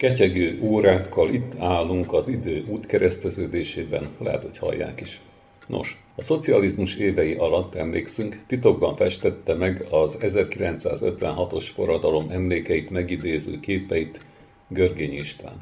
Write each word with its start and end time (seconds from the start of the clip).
Ketyegő 0.00 0.58
órákkal 0.62 1.34
itt 1.34 1.52
állunk 1.58 2.12
az 2.12 2.28
idő 2.28 2.64
útkereszteződésében, 2.68 4.08
lehet, 4.18 4.42
hogy 4.42 4.58
hallják 4.58 5.00
is. 5.00 5.20
Nos, 5.66 6.02
a 6.16 6.22
szocializmus 6.22 6.96
évei 6.96 7.34
alatt 7.34 7.74
emlékszünk, 7.74 8.42
titokban 8.46 8.96
festette 8.96 9.54
meg 9.54 9.86
az 9.90 10.16
1956-os 10.20 11.68
forradalom 11.74 12.30
emlékeit 12.30 12.90
megidéző 12.90 13.60
képeit 13.60 14.20
Görgény 14.68 15.14
István, 15.14 15.56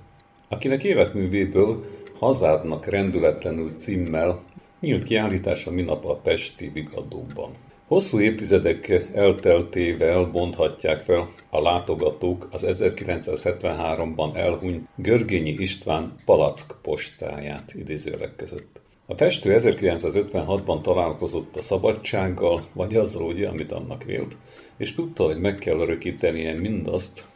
akinek 0.49 0.85
életművéből 0.85 1.85
Hazádnak 2.19 2.87
rendületlenül 2.87 3.75
címmel 3.77 4.43
nyílt 4.81 5.05
kiállítása 5.05 5.71
minap 5.71 6.05
a 6.05 6.15
Pesti 6.15 6.71
Vigadóban. 6.75 7.51
Hosszú 7.89 8.21
évtizedek 8.21 8.89
elteltével 9.15 10.25
bonthatják 10.25 11.03
fel 11.03 11.29
a 11.51 11.61
látogatók 11.61 12.49
az 12.51 12.65
1973-ban 12.67 14.37
elhunyt 14.37 14.89
Görgényi 14.95 15.55
István 15.59 16.17
palack 16.25 16.77
postáját 16.83 17.75
idézőleg 17.75 18.33
között. 18.37 18.81
A 19.07 19.15
festő 19.15 19.61
1956-ban 19.61 20.81
találkozott 20.81 21.57
a 21.57 21.63
szabadsággal, 21.63 22.63
vagy 22.73 22.97
azzal 22.97 23.23
ugye, 23.23 23.49
amit 23.49 23.73
annak 23.73 24.05
vélt, 24.05 24.37
és 24.77 24.95
tudta, 24.95 25.25
hogy 25.25 25.41
meg 25.41 25.55
kell 25.55 25.79
örökítenie 25.79 26.61
mindazt, 26.61 27.27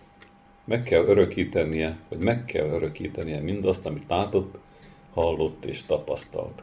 meg 0.65 0.83
kell 0.83 1.05
örökítenie, 1.05 1.99
vagy 2.09 2.25
meg 2.25 2.45
kell 2.45 2.67
örökítenie 2.67 3.41
mindazt, 3.41 3.87
amit 3.87 4.09
látott, 4.09 4.55
hallott 5.13 5.65
és 5.65 5.87
tapasztalt. 5.87 6.63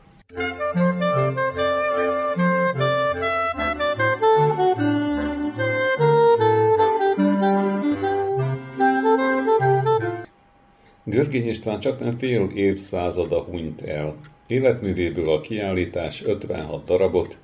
Görgény 11.09 11.47
István 11.47 11.79
csak 11.79 11.99
nem 11.99 12.17
fél 12.17 12.49
évszázada 12.53 13.39
hunyt 13.39 13.81
el. 13.81 14.15
Életművéből 14.47 15.29
a 15.29 15.41
kiállítás 15.41 16.23
56 16.23 16.85
darabot, 16.85 17.37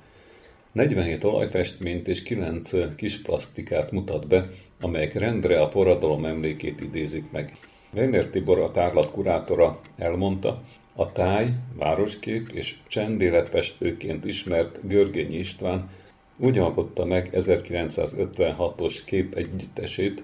47 0.72 1.24
olajfestményt 1.24 2.08
és 2.08 2.22
9 2.22 2.94
kis 2.96 3.22
plastikát 3.22 3.90
mutat 3.90 4.26
be, 4.26 4.50
amelyek 4.80 5.14
rendre 5.14 5.60
a 5.60 5.70
forradalom 5.70 6.24
emlékét 6.24 6.80
idézik 6.80 7.30
meg. 7.30 7.56
Weiner 7.94 8.26
Tibor, 8.26 8.58
a 8.58 8.70
tárlat 8.70 9.10
kurátora 9.10 9.80
elmondta, 9.96 10.62
a 10.94 11.12
táj, 11.12 11.46
városkép 11.74 12.48
és 12.48 12.76
csendéletfestőként 12.88 14.24
ismert 14.24 14.88
Görgényi 14.88 15.38
István 15.38 15.90
úgy 16.36 16.58
alkotta 16.58 17.04
meg 17.04 17.30
1956-os 17.32 18.98
kép 19.04 19.34
együttesét, 19.34 20.22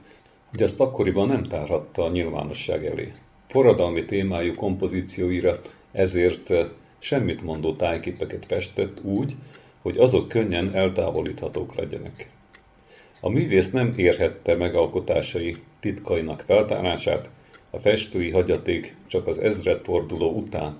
hogy 0.51 0.63
azt 0.63 0.81
akkoriban 0.81 1.29
nem 1.29 1.43
tárhatta 1.43 2.05
a 2.05 2.11
nyilvánosság 2.11 2.87
elé 2.87 3.13
forradalmi 3.53 4.05
témájú 4.05 4.55
kompozícióira 4.55 5.61
ezért 5.93 6.51
eh, 6.51 6.67
semmit 6.99 7.43
mondó 7.43 7.75
tájképeket 7.75 8.47
festett 8.47 9.05
úgy, 9.05 9.35
hogy 9.83 9.99
azok 9.99 10.29
könnyen 10.29 10.75
eltávolíthatók 10.75 11.75
legyenek. 11.75 12.31
A 13.21 13.29
művész 13.29 13.71
nem 13.71 13.93
érhette 13.97 14.57
megalkotásai 14.57 15.57
titkainak 15.81 16.41
feltárását, 16.41 17.29
a 17.71 17.79
festői 17.79 18.31
hagyaték 18.31 18.97
csak 19.07 19.27
az 19.27 19.39
ezredforduló 19.39 20.31
után 20.31 20.77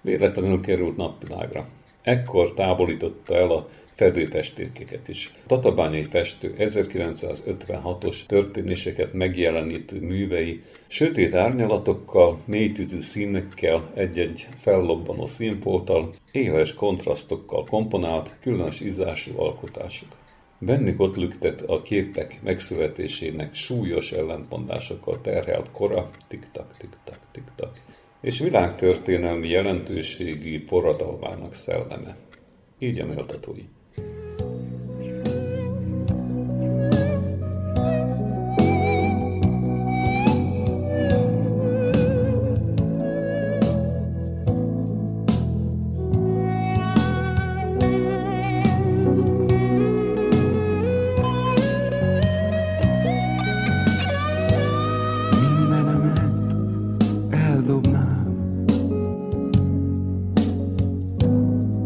véletlenül 0.00 0.60
került 0.60 0.96
napvilágra. 0.96 1.68
Ekkor 2.02 2.54
távolította 2.54 3.36
el 3.36 3.50
a 3.50 3.68
fedőtestékeket 3.94 5.08
is. 5.08 5.34
Tatabányai 5.46 6.02
festő 6.02 6.54
1956-os 6.58 8.16
történéseket 8.26 9.12
megjelenítő 9.12 10.00
művei 10.00 10.62
sötét 10.86 11.34
árnyalatokkal, 11.34 12.40
mélytűzű 12.44 13.00
színekkel, 13.00 13.90
egy-egy 13.94 14.46
fellobbanó 14.58 15.26
színpolttal, 15.26 16.14
éles 16.32 16.74
kontrasztokkal 16.74 17.64
komponált, 17.64 18.30
különös 18.40 18.80
ízású 18.80 19.40
alkotások. 19.40 20.08
Bennük 20.58 21.00
ott 21.00 21.16
lüktet 21.16 21.60
a 21.60 21.82
képek 21.82 22.40
megszületésének 22.42 23.54
súlyos 23.54 24.12
ellentmondásokkal 24.12 25.20
terhelt 25.20 25.70
kora, 25.70 26.10
tik-tak, 26.28 26.76
tik-tak, 26.76 27.18
tik-tak, 27.32 27.80
és 28.20 28.38
világtörténelmi 28.38 29.48
jelentőségi 29.48 30.64
forradalmának 30.66 31.54
szelleme. 31.54 32.16
Így 32.78 33.00
a 33.00 33.06
méltatói. 33.06 33.62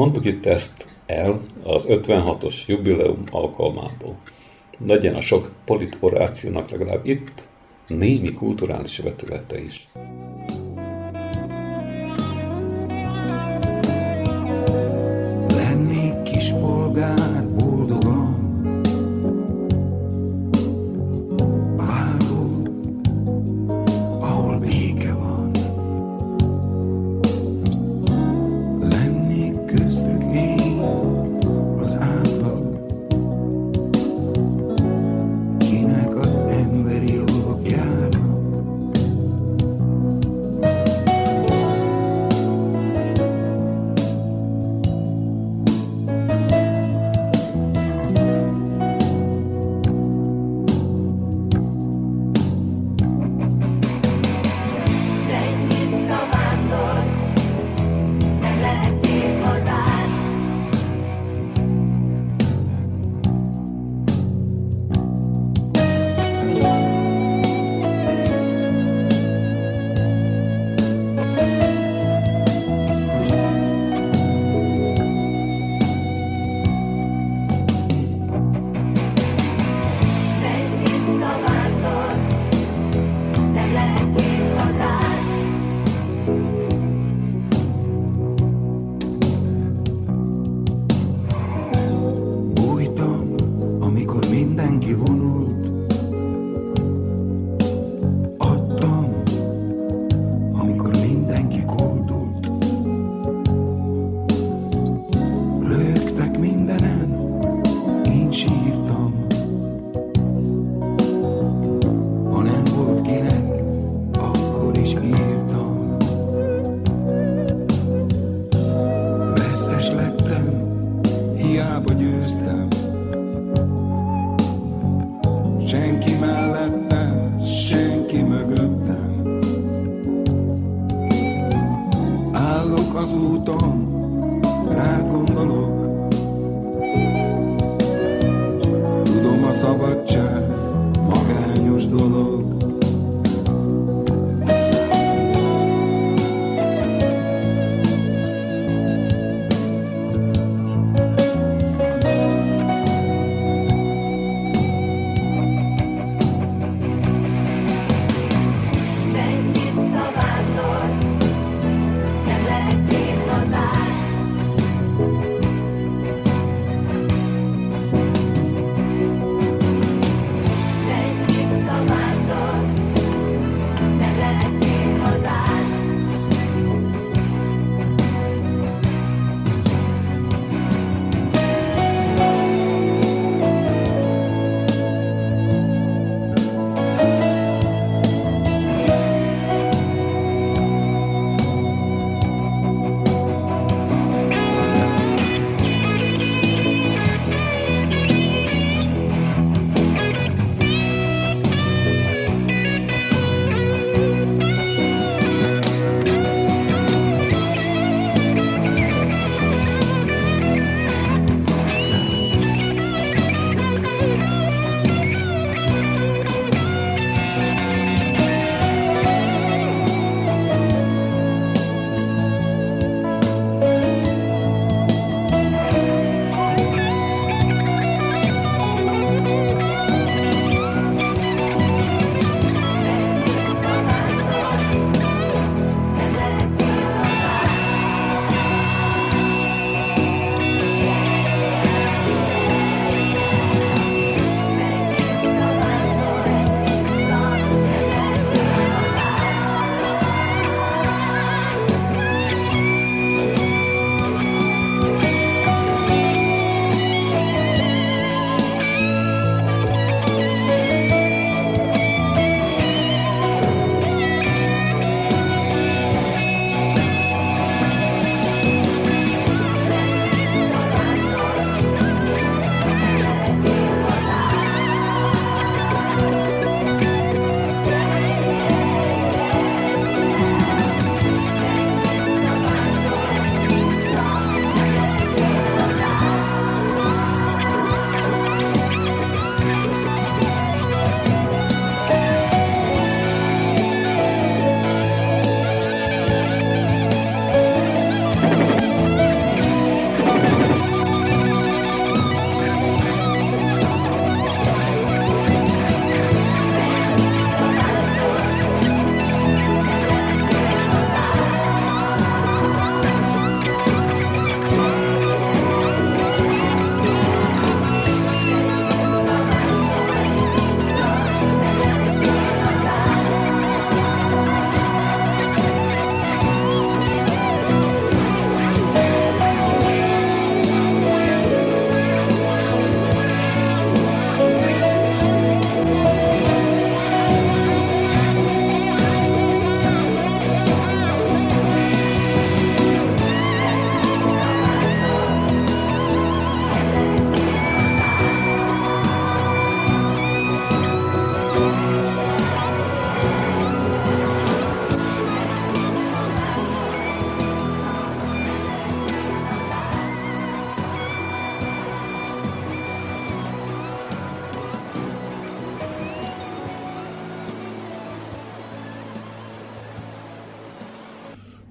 Mondtuk 0.00 0.24
itt 0.24 0.46
ezt 0.46 0.86
el 1.06 1.40
az 1.62 1.86
56-os 1.88 2.66
jubileum 2.66 3.22
alkalmából. 3.30 4.16
Legyen 4.86 5.14
a 5.14 5.20
sok 5.20 5.50
politorációnak 5.64 6.70
legalább 6.70 7.06
itt 7.06 7.32
némi 7.86 8.32
kulturális 8.32 8.98
vetülete 8.98 9.62
is. 9.62 9.88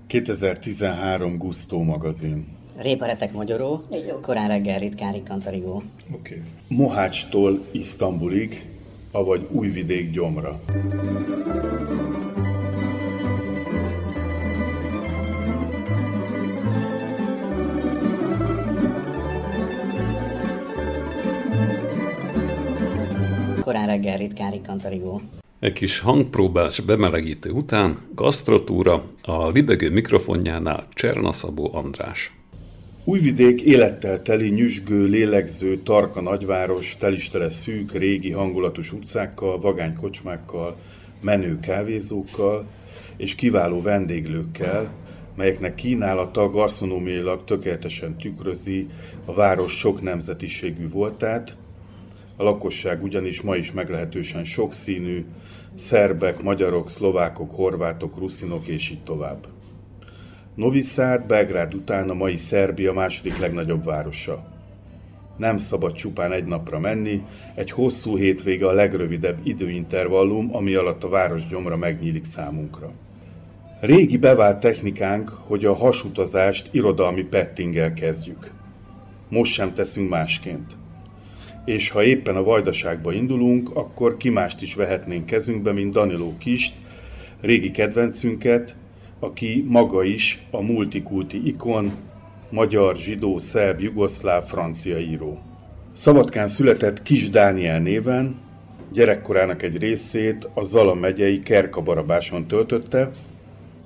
...2013 0.09 1.35
Gusztó 1.37 1.83
magazin. 1.83 2.57
Réparetek 2.77 3.31
Magyaró, 3.31 3.81
korán 4.21 4.47
reggel 4.47 4.79
ritkári 4.79 5.23
Kantarigó. 5.23 5.75
Oké. 5.75 5.83
Okay. 6.13 6.77
Mohácstól 6.77 7.65
Isztambulig, 7.71 8.65
avagy 9.11 9.47
Újvidék 9.51 10.11
gyomra. 10.11 10.59
Korán 23.61 23.87
reggel 23.87 24.17
ritkári 24.17 24.61
Kantarigó. 24.61 25.21
Egy 25.59 25.73
kis 25.73 25.99
hangpróbás 25.99 26.79
bemelegítő 26.79 27.51
után 27.51 27.97
gasztrotúra 28.15 29.03
a 29.21 29.49
libegő 29.49 29.91
mikrofonjánál 29.91 30.87
Csernaszabó 30.93 31.69
András. 31.73 32.33
Újvidék 33.03 33.61
élettel 33.61 34.21
teli, 34.21 34.49
nyüzsgő, 34.49 35.05
lélegző, 35.05 35.77
tarka 35.77 36.21
nagyváros, 36.21 36.97
telistele 36.97 37.49
szűk, 37.49 37.91
régi, 37.91 38.31
hangulatos 38.31 38.91
utcákkal, 38.91 39.59
vagány 39.59 39.95
kocsmákkal, 39.95 40.75
menő 41.21 41.59
kávézókkal 41.59 42.65
és 43.17 43.35
kiváló 43.35 43.81
vendéglőkkel, 43.81 44.91
melyeknek 45.35 45.75
kínálata 45.75 46.49
garszonómiailag 46.49 47.43
tökéletesen 47.43 48.17
tükrözi 48.17 48.87
a 49.25 49.33
város 49.33 49.77
sok 49.77 50.01
nemzetiségű 50.01 50.89
voltát, 50.89 51.55
a 52.35 52.43
lakosság 52.43 53.03
ugyanis 53.03 53.41
ma 53.41 53.55
is 53.55 53.71
meglehetősen 53.71 54.43
sokszínű, 54.43 55.25
szerbek, 55.79 56.41
magyarok, 56.41 56.89
szlovákok, 56.89 57.51
horvátok, 57.55 58.17
ruszinok 58.17 58.67
és 58.67 58.89
így 58.89 59.03
tovább. 59.03 59.47
Novi 60.55 60.81
Szád 60.81 61.25
Belgrád 61.25 61.73
után 61.73 62.09
a 62.09 62.13
mai 62.13 62.35
Szerbia 62.35 62.93
második 62.93 63.37
legnagyobb 63.37 63.85
városa. 63.85 64.43
Nem 65.37 65.57
szabad 65.57 65.93
csupán 65.93 66.31
egy 66.31 66.45
napra 66.45 66.79
menni, 66.79 67.23
egy 67.55 67.71
hosszú 67.71 68.17
hétvége 68.17 68.65
a 68.65 68.73
legrövidebb 68.73 69.37
időintervallum, 69.43 70.55
ami 70.55 70.73
alatt 70.73 71.03
a 71.03 71.09
város 71.09 71.47
gyomra 71.47 71.77
megnyílik 71.77 72.23
számunkra. 72.23 72.91
Régi 73.79 74.17
bevált 74.17 74.59
technikánk, 74.59 75.29
hogy 75.29 75.65
a 75.65 75.73
hasutazást 75.73 76.69
irodalmi 76.71 77.23
pettinggel 77.23 77.93
kezdjük. 77.93 78.51
Most 79.29 79.53
sem 79.53 79.73
teszünk 79.73 80.09
másként. 80.09 80.75
És 81.65 81.89
ha 81.89 82.03
éppen 82.03 82.35
a 82.35 82.43
vajdaságba 82.43 83.13
indulunk, 83.13 83.75
akkor 83.75 84.17
ki 84.17 84.29
mást 84.29 84.61
is 84.61 84.75
vehetnénk 84.75 85.25
kezünkbe, 85.25 85.71
mint 85.71 85.93
Daniló 85.93 86.35
Kist, 86.37 86.73
régi 87.41 87.71
kedvencünket, 87.71 88.75
aki 89.19 89.65
maga 89.67 90.03
is 90.03 90.45
a 90.51 90.61
multikulti 90.61 91.47
ikon, 91.47 91.91
magyar, 92.49 92.95
zsidó, 92.95 93.37
szerb, 93.37 93.79
jugoszláv, 93.79 94.45
francia 94.47 94.99
író. 94.99 95.39
Szabadkán 95.93 96.47
született 96.47 97.01
Kis 97.01 97.29
Dániel 97.29 97.79
néven, 97.79 98.35
gyerekkorának 98.91 99.61
egy 99.61 99.77
részét 99.77 100.49
a 100.53 100.63
Zala 100.63 100.93
megyei 100.93 101.39
Kerkabarabáson 101.39 102.47
töltötte, 102.47 103.09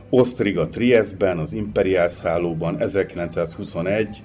Osztriga 0.10 0.70
Triestben, 0.70 1.38
az 1.38 1.54
Imperiál 1.54 2.08
szállóban 2.08 2.82
1921, 2.82 4.24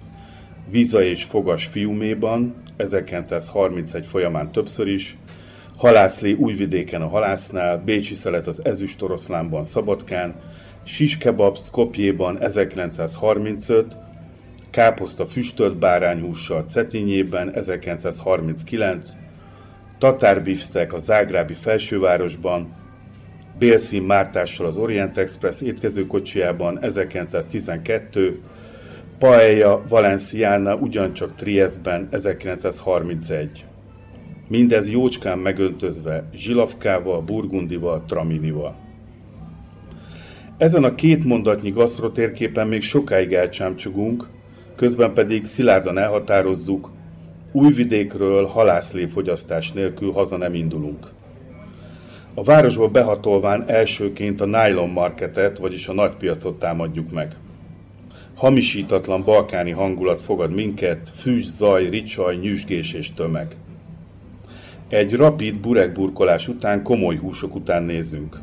Viza 0.71 1.03
és 1.03 1.25
Fogas 1.25 1.67
fiuméban 1.67 2.55
1931 2.77 4.07
folyamán 4.07 4.53
többször 4.53 4.89
is, 4.89 5.17
Halászlé 5.77 6.33
Újvidéken 6.33 7.03
a 7.03 7.09
Halásznál, 7.09 7.83
Bécsi 7.85 8.15
Szelet 8.15 8.47
az 8.47 8.65
Ezüst 8.65 9.03
Oroszlánban 9.03 9.65
Szabadkán, 9.65 10.35
Siskebab 10.85 11.59
Skopjéban 11.59 12.43
1935, 12.43 13.97
Káposzta 14.71 15.27
füstölt 15.27 15.79
bárányhússal 15.79 16.63
Cetinjében 16.63 17.55
1939, 17.55 19.11
Tatárbifsztek 19.99 20.93
a 20.93 20.99
Zágrábi 20.99 21.55
felsővárosban, 21.55 22.75
Bélszín 23.59 24.03
Mártással 24.03 24.67
az 24.67 24.77
Orient 24.77 25.19
Express 25.19 25.61
étkezőkocsijában 25.61 26.83
1912, 26.83 28.41
Paella 29.19 29.83
Valenciana 29.89 30.75
ugyancsak 30.75 31.35
Triestben 31.35 32.09
1931. 32.11 33.65
Mindez 34.49 34.89
jócskán 34.89 35.39
megöntözve 35.39 36.29
zsilavkával, 36.35 37.21
burgundival, 37.21 38.05
traminival. 38.07 38.84
Ezen 40.59 40.85
a 40.85 40.95
két 40.95 41.25
mondatnyi 41.25 41.71
gasztrotérképen 41.71 42.67
még 42.67 42.83
sokáig 42.83 43.33
elcsámcsogunk, 43.33 44.27
közben 44.77 45.13
pedig 45.15 45.47
szilárdan 45.47 45.99
elhatározzuk, 45.99 46.91
újvidékről 47.53 48.47
halászlé 48.47 49.07
fogyasztás 49.07 49.73
nélkül 49.73 50.13
haza 50.13 50.37
nem 50.37 50.55
indulunk. 50.55 51.07
A 52.35 52.43
városba 52.43 52.89
behatolván 52.89 53.65
elsőként 53.67 54.41
a 54.41 54.45
nylon 54.45 54.89
marketet, 54.89 55.59
vagyis 55.59 55.89
a 55.89 55.93
nagypiacot 55.93 56.59
támadjuk 56.59 57.13
meg. 57.13 57.37
Hamisítatlan 58.35 59.25
balkáni 59.25 59.71
hangulat 59.71 60.21
fogad 60.21 60.55
minket, 60.55 61.11
füst, 61.15 61.49
zaj, 61.49 61.89
ricsaj, 61.89 62.37
nyüzsgés 62.37 62.93
és 62.93 63.15
tömeg. 63.15 63.57
Egy 64.89 65.13
rapid 65.13 65.61
burekburkolás 65.61 66.49
után 66.49 66.83
komoly 66.83 67.17
húsok 67.17 67.55
után 67.55 67.83
nézünk. 67.83 68.39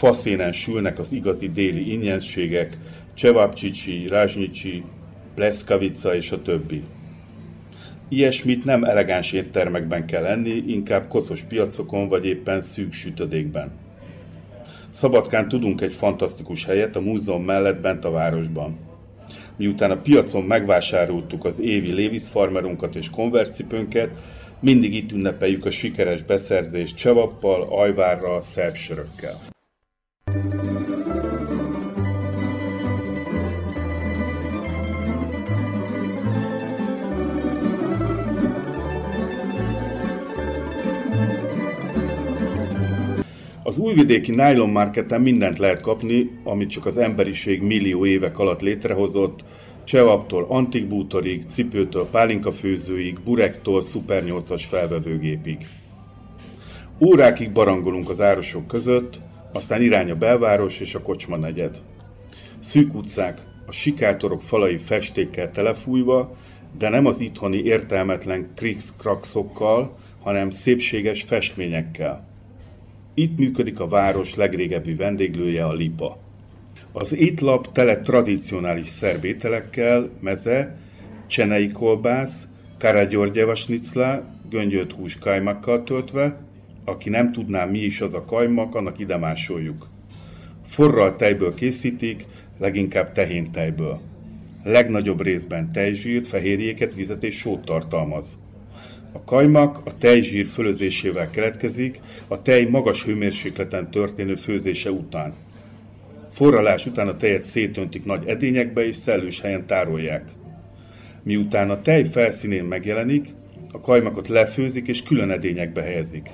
Faszénen 0.00 0.52
sülnek 0.52 0.98
az 0.98 1.12
igazi 1.12 1.50
déli 1.50 1.92
ingyenségek, 1.92 2.78
csevapcsicsi, 3.14 4.06
rázsnyicsi, 4.08 4.82
pleszkavica 5.34 6.14
és 6.14 6.30
a 6.30 6.42
többi. 6.42 6.82
Ilyesmit 8.08 8.64
nem 8.64 8.84
elegáns 8.84 9.32
éttermekben 9.32 10.06
kell 10.06 10.24
enni, 10.24 10.62
inkább 10.66 11.08
koszos 11.08 11.42
piacokon 11.42 12.08
vagy 12.08 12.26
éppen 12.26 12.60
szűk 12.60 12.92
sütödékben. 12.92 13.70
Szabadkán 14.90 15.48
tudunk 15.48 15.80
egy 15.80 15.92
fantasztikus 15.92 16.64
helyet 16.64 16.96
a 16.96 17.00
múzeum 17.00 17.44
mellett 17.44 17.80
bent 17.80 18.04
a 18.04 18.10
városban. 18.10 18.78
Miután 19.56 19.90
a 19.90 20.00
piacon 20.00 20.42
megvásároltuk 20.42 21.44
az 21.44 21.58
évi 21.58 21.92
Lévis 21.92 22.28
farmerunkat 22.28 22.94
és 22.94 23.10
konverszcipőnket, 23.10 24.10
mindig 24.60 24.94
itt 24.94 25.12
ünnepeljük 25.12 25.64
a 25.64 25.70
sikeres 25.70 26.22
beszerzést 26.22 26.96
csevappal, 26.96 27.62
ajvárral, 27.62 28.40
szerb 28.40 28.74
sörökkel. 28.76 29.50
Az 43.70 43.78
újvidéki 43.78 44.30
nylon 44.30 44.70
marketen 44.70 45.20
mindent 45.20 45.58
lehet 45.58 45.80
kapni, 45.80 46.30
amit 46.44 46.70
csak 46.70 46.86
az 46.86 46.96
emberiség 46.96 47.62
millió 47.62 48.06
évek 48.06 48.38
alatt 48.38 48.60
létrehozott, 48.60 49.44
csevaptól 49.84 50.46
antikbútorig, 50.48 51.44
cipőtől 51.48 52.06
pálinkafőzőig, 52.06 53.20
burektól 53.20 53.82
szuper 53.82 54.22
8-as 54.26 54.62
felvevőgépig. 54.68 55.66
Órákig 57.00 57.52
barangolunk 57.52 58.08
az 58.08 58.20
árosok 58.20 58.66
között, 58.66 59.18
aztán 59.52 59.82
irány 59.82 60.10
a 60.10 60.14
belváros 60.14 60.80
és 60.80 60.94
a 60.94 61.02
kocsma 61.02 61.36
negyed. 61.36 61.82
Szűk 62.58 62.94
utcák, 62.94 63.42
a 63.66 63.72
sikátorok 63.72 64.42
falai 64.42 64.78
festékkel 64.78 65.50
telefújva, 65.50 66.36
de 66.78 66.88
nem 66.88 67.06
az 67.06 67.20
itthoni 67.20 67.62
értelmetlen 67.62 68.50
krix-kraxokkal, 68.56 69.96
hanem 70.22 70.50
szépséges 70.50 71.22
festményekkel. 71.22 72.29
Itt 73.14 73.38
működik 73.38 73.80
a 73.80 73.88
város 73.88 74.34
legrégebbi 74.34 74.94
vendéglője, 74.94 75.64
a 75.64 75.72
Lipa. 75.72 76.18
Az 76.92 77.16
étlap 77.16 77.72
tele 77.72 78.00
tradicionális 78.00 78.86
szerb 78.86 79.24
ételekkel, 79.24 80.10
meze, 80.20 80.76
csenei 81.26 81.70
kolbász, 81.70 82.46
karagyörgyeva 82.78 83.54
snicla, 83.54 84.24
göngyölt 84.50 84.92
hús 84.92 85.18
kajmakkal 85.18 85.82
töltve, 85.82 86.40
aki 86.84 87.08
nem 87.08 87.32
tudná 87.32 87.64
mi 87.64 87.78
is 87.78 88.00
az 88.00 88.14
a 88.14 88.24
kajmak, 88.24 88.74
annak 88.74 88.98
ide 88.98 89.16
másoljuk. 89.16 89.88
Forral 90.64 91.16
tejből 91.16 91.54
készítik, 91.54 92.26
leginkább 92.58 93.12
tehéntejből. 93.12 94.00
Legnagyobb 94.64 95.22
részben 95.22 95.72
tejzsírt, 95.72 96.26
fehérjéket, 96.26 96.94
vizet 96.94 97.24
és 97.24 97.36
sót 97.36 97.64
tartalmaz. 97.64 98.38
A 99.12 99.24
kajmak 99.24 99.80
a 99.84 99.98
tejzsír 99.98 100.46
fölözésével 100.46 101.30
keletkezik, 101.30 102.00
a 102.28 102.42
tej 102.42 102.64
magas 102.64 103.04
hőmérsékleten 103.04 103.90
történő 103.90 104.34
főzése 104.34 104.90
után. 104.90 105.32
Forralás 106.32 106.86
után 106.86 107.08
a 107.08 107.16
tejet 107.16 107.42
szétöntik 107.42 108.04
nagy 108.04 108.26
edényekbe 108.26 108.86
és 108.86 108.96
szellős 108.96 109.40
helyen 109.40 109.66
tárolják. 109.66 110.24
Miután 111.22 111.70
a 111.70 111.82
tej 111.82 112.04
felszínén 112.04 112.64
megjelenik, 112.64 113.28
a 113.72 113.80
kajmakot 113.80 114.28
lefőzik 114.28 114.88
és 114.88 115.02
külön 115.02 115.30
edényekbe 115.30 115.82
helyezik. 115.82 116.30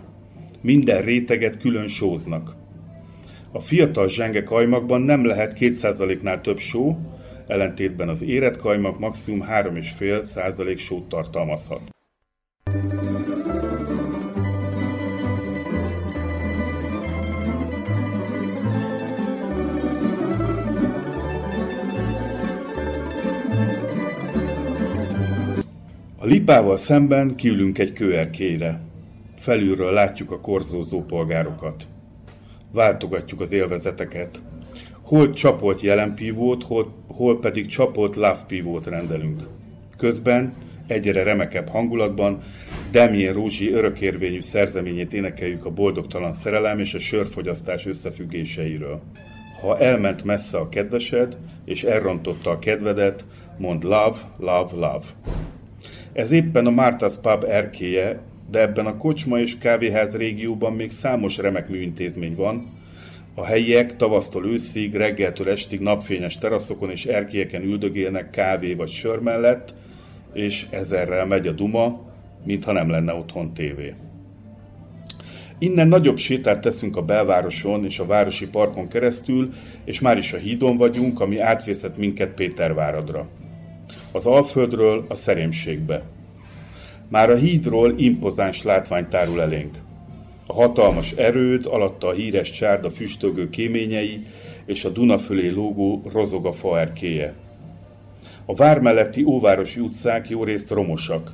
Minden 0.61 1.03
réteget 1.03 1.59
külön 1.59 1.89
sóznak. 1.89 2.55
A 3.53 3.61
fiatal 3.61 4.09
zsenge 4.09 4.43
kajmakban 4.43 5.01
nem 5.01 5.25
lehet 5.25 5.57
2%-nál 5.61 6.41
több 6.41 6.59
só, 6.59 6.99
ellentétben 7.47 8.09
az 8.09 8.23
érett 8.23 8.57
kajmak 8.57 8.99
maximum 8.99 9.47
3,5% 9.51 10.79
sót 10.79 11.09
tartalmazhat. 11.09 11.96
A 26.27 26.29
lipával 26.29 26.77
szemben 26.77 27.35
kiülünk 27.35 27.79
egy 27.79 27.93
kőerkélyre. 27.93 28.81
Felülről 29.39 29.93
látjuk 29.93 30.31
a 30.31 30.41
korzózó 30.41 31.03
polgárokat. 31.03 31.87
Váltogatjuk 32.73 33.41
az 33.41 33.53
élvezeteket. 33.53 34.43
Hol 35.03 35.33
csapolt 35.33 35.81
jelen 35.81 36.15
pívót, 36.15 36.63
hol, 36.63 36.95
hol 37.07 37.39
pedig 37.41 37.67
csapolt 37.67 38.15
love 38.15 38.45
pívót 38.47 38.87
rendelünk. 38.87 39.43
Közben 39.97 40.55
egyre 40.87 41.23
remekebb 41.23 41.69
hangulatban 41.69 42.43
Damien 42.91 43.33
Rózsi 43.33 43.73
örökérvényű 43.73 44.41
szerzeményét 44.41 45.13
énekeljük 45.13 45.65
a 45.65 45.71
boldogtalan 45.71 46.33
szerelem 46.33 46.79
és 46.79 46.95
a 46.95 46.99
sörfogyasztás 46.99 47.87
összefüggéseiről. 47.87 49.03
Ha 49.61 49.79
elment 49.79 50.25
messze 50.25 50.59
a 50.59 50.69
kedvesed, 50.69 51.39
és 51.65 51.85
elrontotta 51.85 52.51
a 52.51 52.59
kedvedet, 52.59 53.25
mond 53.59 53.83
love, 53.83 54.17
love, 54.39 54.71
love. 54.73 55.05
Ez 56.17 56.31
éppen 56.31 56.67
a 56.67 56.71
Martha's 56.71 57.15
Pub 57.23 57.45
erkéje, 57.49 58.21
de 58.51 58.61
ebben 58.61 58.87
a 58.87 58.97
kocsma 58.97 59.39
és 59.39 59.59
kávéház 59.59 60.17
régióban 60.17 60.73
még 60.73 60.91
számos 60.91 61.37
remek 61.37 61.69
műintézmény 61.69 62.35
van. 62.35 62.67
A 63.35 63.45
helyiek 63.45 63.97
tavasztól 63.97 64.47
őszig, 64.47 64.95
reggeltől 64.95 65.51
estig 65.51 65.81
napfényes 65.81 66.39
teraszokon 66.39 66.91
és 66.91 67.07
erkélyeken 67.07 67.63
üldögélnek 67.63 68.31
kávé 68.31 68.75
vagy 68.75 68.91
sör 68.91 69.19
mellett, 69.19 69.75
és 70.33 70.67
ezerrel 70.71 71.27
megy 71.27 71.47
a 71.47 71.53
duma, 71.53 72.01
mintha 72.45 72.73
nem 72.73 72.91
lenne 72.91 73.15
otthon 73.15 73.55
tévé. 73.55 73.95
Innen 75.59 75.89
nagyobb 75.89 76.17
sétát 76.17 76.61
teszünk 76.61 76.97
a 76.97 77.03
belvároson 77.03 77.85
és 77.85 77.99
a 77.99 78.07
városi 78.07 78.49
parkon 78.49 78.89
keresztül, 78.89 79.53
és 79.85 80.01
már 80.01 80.19
is 80.19 80.33
a 80.33 80.37
hídon 80.37 80.77
vagyunk, 80.77 81.21
ami 81.21 81.39
átvészett 81.39 81.97
minket 81.97 82.35
Péterváradra. 82.35 83.29
Az 84.17 84.27
Alföldről 84.27 85.05
a 85.09 85.15
Szerémségbe. 85.15 86.03
Már 87.09 87.31
a 87.31 87.37
hídról 87.37 87.95
impozáns 87.97 88.63
látvány 88.63 89.09
tárul 89.09 89.41
elénk. 89.41 89.75
A 90.47 90.53
hatalmas 90.53 91.13
erőd, 91.13 91.67
alatta 91.67 92.07
a 92.07 92.13
híres 92.13 92.51
csárda 92.51 92.91
füstögő 92.91 93.51
kéményei 93.51 94.27
és 94.67 94.85
a 94.85 94.89
Duna 94.89 95.19
fölé 95.19 95.49
lógó 95.49 96.03
rozog 96.13 96.47
a 96.47 96.53
faerkéje. 96.53 97.35
A 98.45 98.55
vár 98.55 98.81
melletti 98.81 99.25
óvárosi 99.25 99.81
utcák 99.81 100.29
jó 100.29 100.45
részt 100.45 100.71
romosak, 100.71 101.33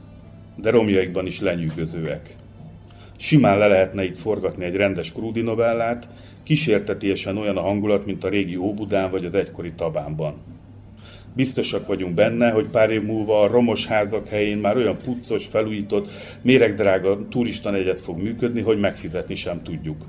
de 0.56 0.70
romjaikban 0.70 1.26
is 1.26 1.40
lenyűgözőek. 1.40 2.36
Simán 3.16 3.58
le 3.58 3.66
lehetne 3.66 4.04
itt 4.04 4.16
forgatni 4.16 4.64
egy 4.64 4.76
rendes 4.76 5.12
krúdi 5.12 5.40
novellát, 5.40 6.08
kísértetiesen 6.42 7.36
olyan 7.36 7.56
a 7.56 7.62
hangulat, 7.62 8.06
mint 8.06 8.24
a 8.24 8.28
régi 8.28 8.56
Óbudán 8.56 9.10
vagy 9.10 9.24
az 9.24 9.34
egykori 9.34 9.72
Tabánban. 9.72 10.34
Biztosak 11.34 11.86
vagyunk 11.86 12.14
benne, 12.14 12.50
hogy 12.50 12.68
pár 12.68 12.90
év 12.90 13.02
múlva 13.02 13.40
a 13.40 13.46
romos 13.46 13.86
házak 13.86 14.28
helyén 14.28 14.56
már 14.56 14.76
olyan 14.76 14.96
puccos, 15.04 15.46
felújított, 15.46 16.10
méregdrága 16.42 17.28
turistanegyet 17.28 18.00
fog 18.00 18.22
működni, 18.22 18.60
hogy 18.60 18.80
megfizetni 18.80 19.34
sem 19.34 19.62
tudjuk. 19.62 20.04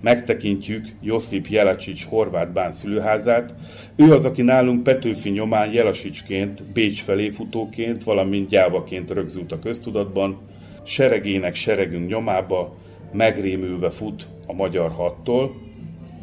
Megtekintjük 0.00 0.88
Josip 1.02 1.46
Jelacsics 1.46 2.04
horvát 2.04 2.52
bán 2.52 2.72
szülőházát. 2.72 3.54
Ő 3.96 4.12
az, 4.12 4.24
aki 4.24 4.42
nálunk 4.42 4.82
Petőfi 4.82 5.30
nyomán 5.30 5.72
Jelasicsként, 5.72 6.62
Bécs 6.62 7.02
felé 7.02 7.28
futóként, 7.28 8.04
valamint 8.04 8.48
gyávaként 8.48 9.10
rögzült 9.10 9.52
a 9.52 9.58
köztudatban, 9.58 10.38
seregének 10.82 11.54
seregünk 11.54 12.08
nyomába, 12.08 12.76
megrémülve 13.12 13.90
fut 13.90 14.26
a 14.46 14.52
magyar 14.52 14.90
hattól, 14.90 15.71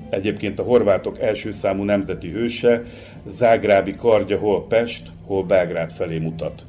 egyébként 0.09 0.59
a 0.59 0.63
horvátok 0.63 1.19
első 1.21 1.51
számú 1.51 1.83
nemzeti 1.83 2.29
hőse, 2.29 2.83
Zágrábi 3.27 3.95
kardja 3.95 4.37
hol 4.37 4.65
Pest, 4.67 5.11
hol 5.25 5.43
Belgrád 5.43 5.91
felé 5.91 6.17
mutat. 6.17 6.65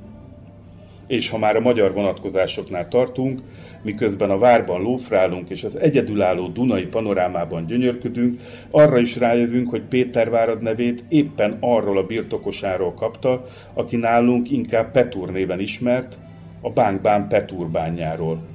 És 1.06 1.28
ha 1.28 1.38
már 1.38 1.56
a 1.56 1.60
magyar 1.60 1.92
vonatkozásoknál 1.92 2.88
tartunk, 2.88 3.40
miközben 3.82 4.30
a 4.30 4.38
várban 4.38 4.82
lófrálunk 4.82 5.50
és 5.50 5.64
az 5.64 5.78
egyedülálló 5.78 6.48
Dunai 6.48 6.86
panorámában 6.86 7.66
gyönyörködünk, 7.66 8.40
arra 8.70 8.98
is 8.98 9.16
rájövünk, 9.16 9.70
hogy 9.70 9.82
Pétervárad 9.82 10.62
nevét 10.62 11.04
éppen 11.08 11.56
arról 11.60 11.98
a 11.98 12.06
birtokosáról 12.06 12.94
kapta, 12.94 13.44
aki 13.74 13.96
nálunk 13.96 14.50
inkább 14.50 14.90
Petúr 14.90 15.30
néven 15.30 15.60
ismert, 15.60 16.18
a 16.60 16.70
Bánkbán 16.70 17.28
Petúr 17.28 17.68
bányáról. 17.68 18.49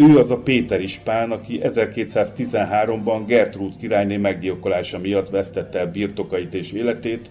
Ő 0.00 0.18
az 0.18 0.30
a 0.30 0.36
Péter 0.36 0.80
ispán, 0.80 1.30
aki 1.30 1.60
1213-ban 1.62 3.22
Gertrúd 3.26 3.76
királyné 3.76 4.16
meggyilkolása 4.16 4.98
miatt 4.98 5.28
vesztette 5.28 5.78
el 5.78 5.90
birtokait 5.90 6.54
és 6.54 6.72
életét, 6.72 7.30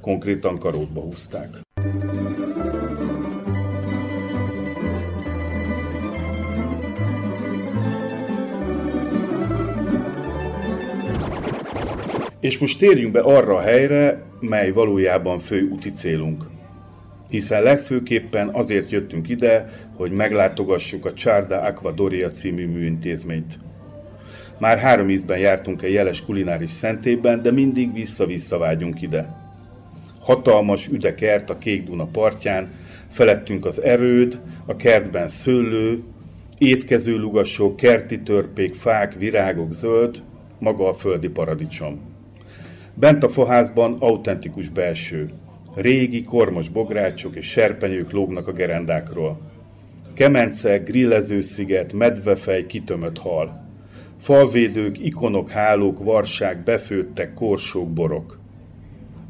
konkrétan 0.00 0.58
karótba 0.58 1.00
húzták. 1.00 1.48
És 12.40 12.58
most 12.58 12.78
térjünk 12.78 13.12
be 13.12 13.20
arra 13.20 13.56
a 13.56 13.60
helyre, 13.60 14.22
mely 14.40 14.70
valójában 14.70 15.38
fő 15.38 15.68
úti 15.72 15.90
célunk. 15.90 16.55
Hiszen 17.28 17.62
legfőképpen 17.62 18.48
azért 18.48 18.90
jöttünk 18.90 19.28
ide, 19.28 19.68
hogy 19.96 20.10
meglátogassuk 20.10 21.04
a 21.04 21.12
Csárda 21.12 21.60
Aquadoria 21.60 22.30
című 22.30 22.66
műintézményt. 22.66 23.58
Már 24.58 24.78
három 24.78 25.10
ízben 25.10 25.38
jártunk 25.38 25.82
egy 25.82 25.92
jeles 25.92 26.24
kulináris 26.24 26.70
szentében, 26.70 27.42
de 27.42 27.50
mindig 27.50 27.92
vissza-vissza 27.92 28.58
vágyunk 28.58 29.02
ide. 29.02 29.44
Hatalmas 30.20 30.88
üdekert 30.88 31.50
a 31.50 31.58
Kék 31.58 31.84
Duna 31.84 32.04
partján, 32.04 32.70
felettünk 33.10 33.64
az 33.64 33.82
erőd, 33.82 34.40
a 34.66 34.76
kertben 34.76 35.28
szőlő, 35.28 36.02
étkező 36.58 37.16
lugasok, 37.16 37.76
kerti 37.76 38.20
törpék, 38.22 38.74
fák, 38.74 39.14
virágok, 39.14 39.72
zöld, 39.72 40.22
maga 40.58 40.88
a 40.88 40.94
földi 40.94 41.28
paradicsom. 41.28 42.00
Bent 42.94 43.24
a 43.24 43.28
faházban 43.28 43.96
autentikus 43.98 44.68
belső. 44.68 45.30
Régi, 45.76 46.24
kormos 46.24 46.68
bográcsok 46.68 47.36
és 47.36 47.46
serpenyők 47.46 48.12
lógnak 48.12 48.48
a 48.48 48.52
gerendákról. 48.52 49.40
Kemence, 50.14 50.78
grillezősziget, 50.78 51.92
medvefej, 51.92 52.66
kitömött 52.66 53.18
hal. 53.18 53.64
Falvédők, 54.20 54.98
ikonok, 55.04 55.50
hálók, 55.50 56.04
varsák, 56.04 56.64
befőttek, 56.64 57.34
korsók, 57.34 57.92
borok. 57.92 58.38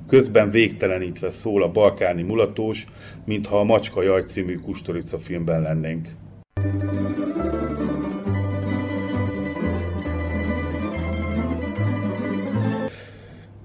Közben 0.08 0.50
végtelenítve 0.50 1.30
szól 1.30 1.62
a 1.62 1.70
balkáni 1.70 2.22
mulatós, 2.22 2.86
mintha 3.24 3.58
a 3.58 3.64
Macska 3.64 4.02
Jaj 4.02 4.22
című 4.22 4.54
Kustorica 4.54 5.18
filmben 5.18 5.62
lennénk. 5.62 6.08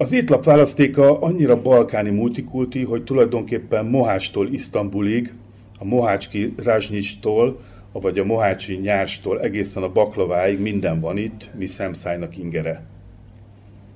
Az 0.01 0.11
étlap 0.11 0.43
választéka 0.43 1.19
annyira 1.19 1.61
balkáni 1.61 2.09
multikulti, 2.09 2.83
hogy 2.83 3.03
tulajdonképpen 3.03 3.85
Mohástól 3.85 4.47
Isztambulig, 4.51 5.33
a 5.79 5.85
Mohácski 5.85 6.53
Rázsnyistól, 6.63 7.61
vagy 7.91 8.19
a 8.19 8.25
Mohácsi 8.25 8.75
nyárstól 8.75 9.41
egészen 9.41 9.83
a 9.83 9.91
baklaváig 9.91 10.59
minden 10.59 10.99
van 10.99 11.17
itt, 11.17 11.49
mi 11.57 11.65
szemszájnak 11.65 12.37
ingere. 12.37 12.83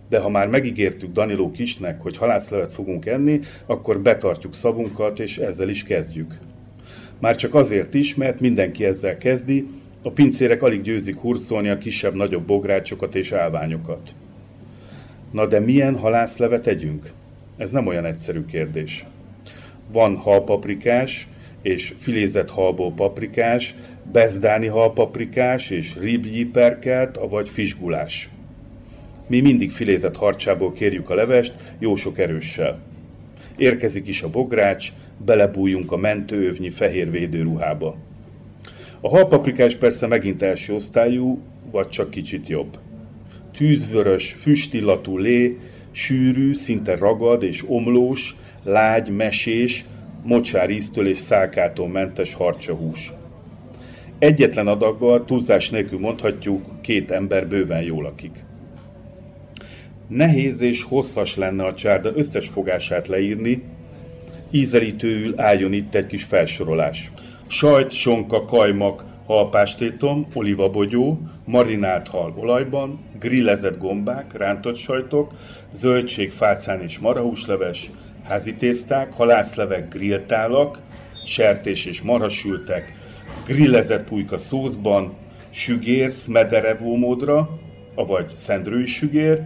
De 0.09 0.19
ha 0.19 0.29
már 0.29 0.47
megígértük 0.47 1.11
Daniló 1.11 1.51
Kisnek, 1.51 2.01
hogy 2.01 2.17
halászlevet 2.17 2.73
fogunk 2.73 3.05
enni, 3.05 3.39
akkor 3.65 3.99
betartjuk 3.99 4.53
szavunkat, 4.53 5.19
és 5.19 5.37
ezzel 5.37 5.69
is 5.69 5.83
kezdjük. 5.83 6.37
Már 7.19 7.35
csak 7.35 7.55
azért 7.55 7.93
is, 7.93 8.15
mert 8.15 8.39
mindenki 8.39 8.85
ezzel 8.85 9.17
kezdi, 9.17 9.67
a 10.01 10.09
pincérek 10.09 10.61
alig 10.61 10.81
győzik 10.81 11.17
hurcolni 11.17 11.69
a 11.69 11.77
kisebb-nagyobb 11.77 12.45
bográcsokat 12.45 13.15
és 13.15 13.31
állványokat. 13.31 14.13
Na 15.35 15.45
de 15.45 15.59
milyen 15.59 15.95
halászlevet 15.97 16.67
együnk? 16.67 17.11
Ez 17.57 17.71
nem 17.71 17.87
olyan 17.87 18.05
egyszerű 18.05 18.45
kérdés. 18.45 19.05
Van 19.91 20.15
halpaprikás 20.15 21.27
és 21.61 21.93
filézett 21.97 22.49
halból 22.49 22.91
paprikás, 22.91 23.75
bezdáni 24.11 24.67
halpaprikás 24.67 25.69
és 25.69 25.95
ribgyi 25.99 26.45
perkelt, 26.45 27.17
avagy 27.17 27.49
fisgulás. 27.49 28.29
Mi 29.27 29.41
mindig 29.41 29.71
filézett 29.71 30.15
harcsából 30.15 30.73
kérjük 30.73 31.09
a 31.09 31.15
levest, 31.15 31.53
jó 31.79 31.95
sok 31.95 32.17
erőssel. 32.17 32.79
Érkezik 33.57 34.07
is 34.07 34.21
a 34.21 34.29
bogrács, 34.29 34.91
belebújunk 35.25 35.91
a 35.91 35.97
mentőövnyi 35.97 36.69
fehér 36.69 37.11
védőruhába. 37.11 37.95
A 38.99 39.09
halpaprikás 39.09 39.75
persze 39.75 40.07
megint 40.07 40.41
első 40.41 40.73
osztályú, 40.73 41.39
vagy 41.71 41.87
csak 41.87 42.09
kicsit 42.09 42.47
jobb 42.47 42.77
tűzvörös, 43.57 44.35
füstillatú 44.39 45.17
lé, 45.17 45.57
sűrű, 45.91 46.53
szinte 46.53 46.95
ragad 46.95 47.43
és 47.43 47.63
omlós, 47.67 48.35
lágy, 48.63 49.09
mesés, 49.09 49.85
mocsáríztől 50.23 51.07
és 51.07 51.17
szálkától 51.17 51.87
mentes 51.87 52.33
harcsahús. 52.33 53.11
Egyetlen 54.19 54.67
adaggal, 54.67 55.25
túlzás 55.25 55.69
nélkül 55.69 55.99
mondhatjuk, 55.99 56.81
két 56.81 57.11
ember 57.11 57.47
bőven 57.47 57.81
jól 57.81 58.03
lakik. 58.03 58.43
Nehéz 60.07 60.61
és 60.61 60.83
hosszas 60.83 61.35
lenne 61.35 61.65
a 61.65 61.73
csárda 61.73 62.11
összes 62.15 62.47
fogását 62.47 63.07
leírni, 63.07 63.63
ízelítőül 64.51 65.33
álljon 65.39 65.73
itt 65.73 65.95
egy 65.95 66.05
kis 66.05 66.23
felsorolás. 66.23 67.11
Sajt, 67.47 67.91
sonka, 67.91 68.45
kajmak, 68.45 69.05
halpástétom, 69.25 70.27
olivabogyó, 70.33 71.19
marinált 71.45 72.07
hal 72.07 72.33
olajban, 72.37 72.99
grillezett 73.19 73.77
gombák, 73.77 74.37
rántott 74.37 74.75
sajtok, 74.75 75.31
zöldség, 75.73 76.31
fácán 76.31 76.81
és 76.81 76.99
marahúsleves, 76.99 77.91
házi 78.23 78.55
tészták, 78.55 79.13
halászlevek, 79.13 79.93
grilltálak, 79.93 80.81
sertés 81.25 81.85
és 81.85 82.01
marhasültek, 82.01 82.93
grillezett 83.45 84.07
pulyka 84.07 84.37
szószban, 84.37 85.13
sügér, 85.49 86.11
smederevó 86.11 86.95
módra, 86.95 87.59
avagy 87.95 88.31
szendrői 88.35 88.85
sügér, 88.85 89.41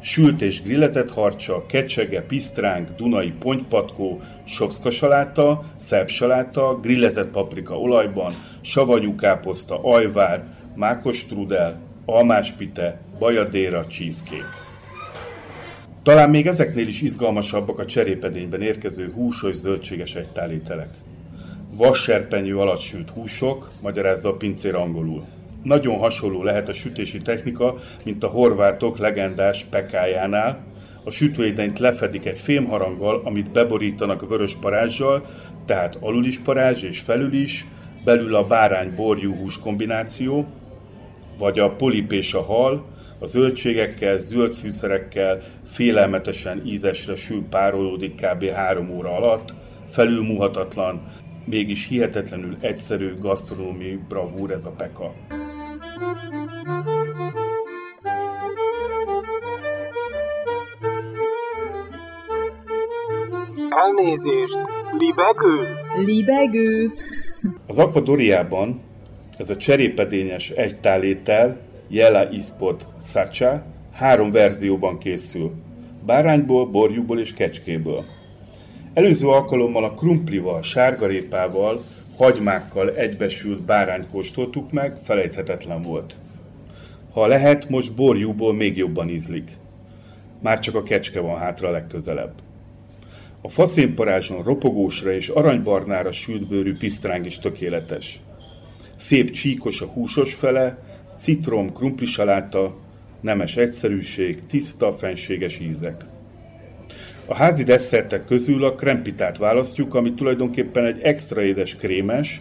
sült 0.00 0.42
és 0.42 0.62
grillezett 0.62 1.10
harcsa, 1.10 1.66
kecsege, 1.66 2.22
pisztránk, 2.22 2.90
dunai 2.90 3.32
pontypatkó, 3.38 4.20
sopszka 4.44 4.90
saláta, 4.90 5.64
szerb 5.76 6.08
saláta, 6.08 6.78
grillezett 6.82 7.30
paprika 7.30 7.78
olajban, 7.78 8.32
savanyú 8.62 9.14
káposzta, 9.14 9.78
ajvár, 9.82 10.44
mákos 10.74 11.16
strudel, 11.16 11.80
almáspite, 12.04 13.00
bajadéra, 13.18 13.86
cheesecake. 13.86 14.70
Talán 16.02 16.30
még 16.30 16.46
ezeknél 16.46 16.86
is 16.86 17.02
izgalmasabbak 17.02 17.78
a 17.78 17.86
cserépedényben 17.86 18.62
érkező 18.62 19.10
húsos, 19.14 19.54
zöldséges 19.54 20.14
egytálételek. 20.14 20.88
Vasserpenyő 21.76 22.58
alatt 22.58 22.80
sült 22.80 23.10
húsok, 23.10 23.68
magyarázza 23.82 24.28
a 24.28 24.36
pincér 24.36 24.74
angolul. 24.74 25.24
Nagyon 25.62 25.98
hasonló 25.98 26.42
lehet 26.42 26.68
a 26.68 26.72
sütési 26.72 27.18
technika, 27.18 27.74
mint 28.04 28.24
a 28.24 28.28
horvátok 28.28 28.98
legendás 28.98 29.64
pekájánál. 29.64 30.64
A 31.04 31.10
sütőédenyt 31.10 31.78
lefedik 31.78 32.26
egy 32.26 32.38
fémharanggal, 32.38 33.20
amit 33.24 33.50
beborítanak 33.50 34.28
vörös 34.28 34.56
parázsal, 34.60 35.26
tehát 35.66 35.98
alul 36.00 36.24
is 36.24 36.38
parázs 36.38 36.82
és 36.82 37.00
felül 37.00 37.32
is, 37.32 37.66
belül 38.04 38.34
a 38.34 38.46
bárány 38.46 38.94
borjú 38.94 39.34
hús 39.34 39.58
kombináció, 39.58 40.46
vagy 41.38 41.58
a 41.58 41.70
polip 41.70 42.12
és 42.12 42.34
a 42.34 42.42
hal, 42.42 42.86
a 43.18 43.26
zöldségekkel, 43.26 44.18
zöld 44.18 44.54
fűszerekkel 44.54 45.42
félelmetesen 45.66 46.66
ízesre 46.66 47.16
sül 47.16 47.44
párolódik 47.50 48.14
kb. 48.14 48.44
három 48.44 48.90
óra 48.90 49.16
alatt, 49.16 49.54
felülmuhatatlan, 49.90 51.02
mégis 51.44 51.88
hihetetlenül 51.88 52.56
egyszerű 52.60 53.14
gasztronómi 53.18 53.98
bravúr 54.08 54.50
ez 54.50 54.64
a 54.64 54.70
peka. 54.70 55.12
Elnézést, 63.68 64.60
libegő? 64.98 65.66
Libegő. 66.04 66.90
Az 67.66 67.78
Aquadoriában 67.78 68.80
ez 69.36 69.50
a 69.50 69.56
cserépedényes 69.56 70.50
egytálétel, 70.50 71.60
Jela 71.88 72.30
Ispod 72.30 72.86
Sacha, 73.02 73.62
három 73.92 74.30
verzióban 74.30 74.98
készül. 74.98 75.52
Bárányból, 76.06 76.66
borjúból 76.66 77.20
és 77.20 77.34
kecskéből. 77.34 78.04
Előző 78.94 79.28
alkalommal 79.28 79.84
a 79.84 79.92
krumplival, 79.92 80.62
sárgarépával, 80.62 81.82
hagymákkal 82.16 82.90
egybesült 82.90 83.64
bárányt 83.64 84.08
kóstoltuk 84.08 84.72
meg, 84.72 84.96
felejthetetlen 85.02 85.82
volt. 85.82 86.16
Ha 87.12 87.26
lehet, 87.26 87.68
most 87.68 87.94
borjúból 87.94 88.54
még 88.54 88.76
jobban 88.76 89.08
ízlik. 89.08 89.50
Már 90.40 90.58
csak 90.58 90.74
a 90.74 90.82
kecske 90.82 91.20
van 91.20 91.38
hátra 91.38 91.70
legközelebb. 91.70 92.32
A 93.44 93.48
faszénparázson 93.48 94.42
ropogósra 94.42 95.12
és 95.12 95.28
aranybarnára 95.28 96.12
sült 96.12 96.48
bőrű 96.48 96.76
pisztráng 96.76 97.26
is 97.26 97.38
tökéletes. 97.38 98.20
Szép 98.96 99.30
csíkos 99.30 99.80
a 99.80 99.86
húsos 99.86 100.34
fele, 100.34 100.78
citrom, 101.16 101.72
krumplisaláta, 101.72 102.76
nemes 103.20 103.56
egyszerűség, 103.56 104.46
tiszta, 104.46 104.92
fenséges 104.92 105.58
ízek. 105.58 106.04
A 107.26 107.34
házi 107.34 107.62
desszertek 107.62 108.24
közül 108.24 108.64
a 108.64 108.74
krempitát 108.74 109.38
választjuk, 109.38 109.94
ami 109.94 110.14
tulajdonképpen 110.14 110.84
egy 110.84 111.00
extra 111.00 111.42
édes 111.42 111.76
krémes. 111.76 112.40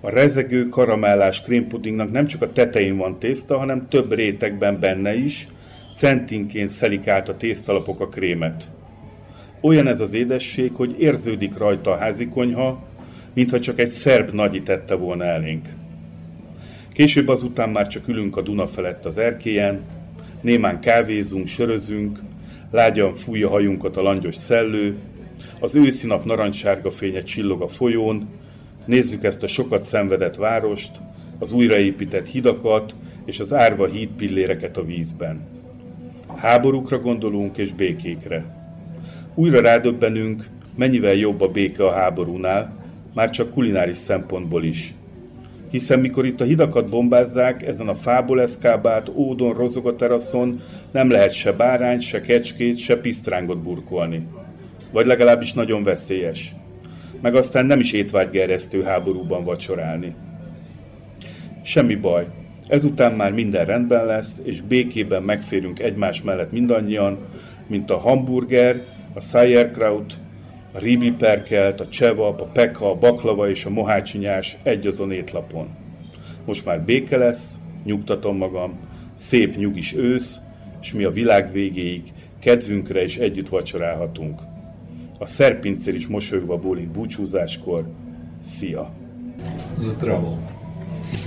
A 0.00 0.10
rezegő 0.10 0.68
karamellás 0.68 1.42
krémpudingnak 1.42 2.10
nem 2.10 2.26
csak 2.26 2.42
a 2.42 2.52
tetején 2.52 2.96
van 2.96 3.18
tészta, 3.18 3.58
hanem 3.58 3.88
több 3.88 4.12
rétegben 4.12 4.80
benne 4.80 5.14
is, 5.14 5.48
centinként 5.94 6.68
szelik 6.68 7.06
át 7.06 7.28
a 7.28 7.36
tésztalapok 7.36 8.00
a 8.00 8.08
krémet. 8.08 8.68
Olyan 9.60 9.86
ez 9.86 10.00
az 10.00 10.12
édesség, 10.12 10.72
hogy 10.74 11.00
érződik 11.00 11.58
rajta 11.58 11.90
a 11.90 11.96
házikonyha, 11.96 12.82
mintha 13.34 13.60
csak 13.60 13.78
egy 13.78 13.88
szerb 13.88 14.34
nagyi 14.34 14.62
tette 14.62 14.94
volna 14.94 15.24
elénk. 15.24 15.68
Később 16.92 17.28
azután 17.28 17.70
már 17.70 17.86
csak 17.86 18.08
ülünk 18.08 18.36
a 18.36 18.42
Duna 18.42 18.66
felett 18.66 19.04
az 19.04 19.18
erkélyen, 19.18 19.80
némán 20.40 20.80
kávézunk, 20.80 21.46
sörözünk, 21.46 22.20
lágyan 22.70 23.14
fújja 23.14 23.48
hajunkat 23.48 23.96
a 23.96 24.02
langyos 24.02 24.36
szellő, 24.36 24.96
az 25.60 25.74
őszi 25.74 26.06
nap 26.06 26.24
narancssárga 26.24 26.90
fénye 26.90 27.22
csillog 27.22 27.62
a 27.62 27.68
folyón, 27.68 28.28
nézzük 28.84 29.24
ezt 29.24 29.42
a 29.42 29.46
sokat 29.46 29.82
szenvedett 29.82 30.36
várost, 30.36 31.00
az 31.38 31.52
újraépített 31.52 32.26
hidakat 32.26 32.94
és 33.24 33.40
az 33.40 33.52
árva 33.52 33.86
hídpilléreket 33.86 34.76
a 34.76 34.84
vízben. 34.84 35.40
Háborúkra 36.36 36.98
gondolunk 36.98 37.56
és 37.56 37.72
békékre. 37.72 38.59
Újra 39.34 39.60
rádöbbenünk, 39.60 40.46
mennyivel 40.76 41.14
jobb 41.14 41.40
a 41.40 41.48
béke 41.48 41.86
a 41.86 41.92
háborúnál, 41.92 42.78
már 43.14 43.30
csak 43.30 43.50
kulináris 43.50 43.98
szempontból 43.98 44.64
is. 44.64 44.94
Hiszen 45.70 46.00
mikor 46.00 46.26
itt 46.26 46.40
a 46.40 46.44
hidakat 46.44 46.88
bombázzák, 46.88 47.62
ezen 47.62 47.88
a 47.88 47.94
fából 47.94 48.40
eszkábált, 48.40 49.08
ódon, 49.14 49.54
rozog 49.54 49.86
a 49.86 49.96
teraszon, 49.96 50.60
nem 50.90 51.10
lehet 51.10 51.32
se 51.32 51.52
bárányt, 51.52 52.02
se 52.02 52.20
kecskét, 52.20 52.78
se 52.78 52.96
pisztrángot 52.96 53.58
burkolni. 53.58 54.26
Vagy 54.92 55.06
legalábbis 55.06 55.52
nagyon 55.52 55.82
veszélyes. 55.82 56.54
Meg 57.20 57.34
aztán 57.34 57.66
nem 57.66 57.80
is 57.80 57.92
étvágygerjesztő 57.92 58.82
háborúban 58.82 59.44
vacsorálni. 59.44 60.14
Semmi 61.62 61.94
baj. 61.94 62.26
Ezután 62.66 63.12
már 63.12 63.32
minden 63.32 63.64
rendben 63.64 64.06
lesz, 64.06 64.40
és 64.42 64.60
békében 64.60 65.22
megférünk 65.22 65.78
egymás 65.78 66.22
mellett 66.22 66.52
mindannyian, 66.52 67.18
mint 67.66 67.90
a 67.90 67.98
hamburger, 67.98 68.82
a 69.14 69.20
sauerkraut, 69.20 70.18
a 70.72 70.78
ribi 70.78 71.10
perkelt, 71.10 71.80
a 71.80 71.88
csevap, 71.88 72.40
a 72.40 72.44
peka, 72.44 72.90
a 72.90 72.94
baklava 72.94 73.50
és 73.50 73.64
a 73.64 73.70
mohácsinyás 73.70 74.56
egy 74.62 74.86
azon 74.86 75.12
étlapon. 75.12 75.68
Most 76.44 76.64
már 76.64 76.82
béke 76.82 77.16
lesz, 77.16 77.54
nyugtatom 77.84 78.36
magam, 78.36 78.78
szép 79.14 79.56
nyugis 79.56 79.94
ősz, 79.94 80.40
és 80.80 80.92
mi 80.92 81.04
a 81.04 81.10
világ 81.10 81.52
végéig 81.52 82.12
kedvünkre 82.38 83.04
is 83.04 83.16
együtt 83.16 83.48
vacsorálhatunk. 83.48 84.40
A 85.18 85.26
szerpincér 85.26 85.94
is 85.94 86.06
mosolyogva 86.06 86.56
bólint 86.56 86.90
búcsúzáskor. 86.90 87.86
Szia! 88.44 88.92
Zdravo. 89.76 90.36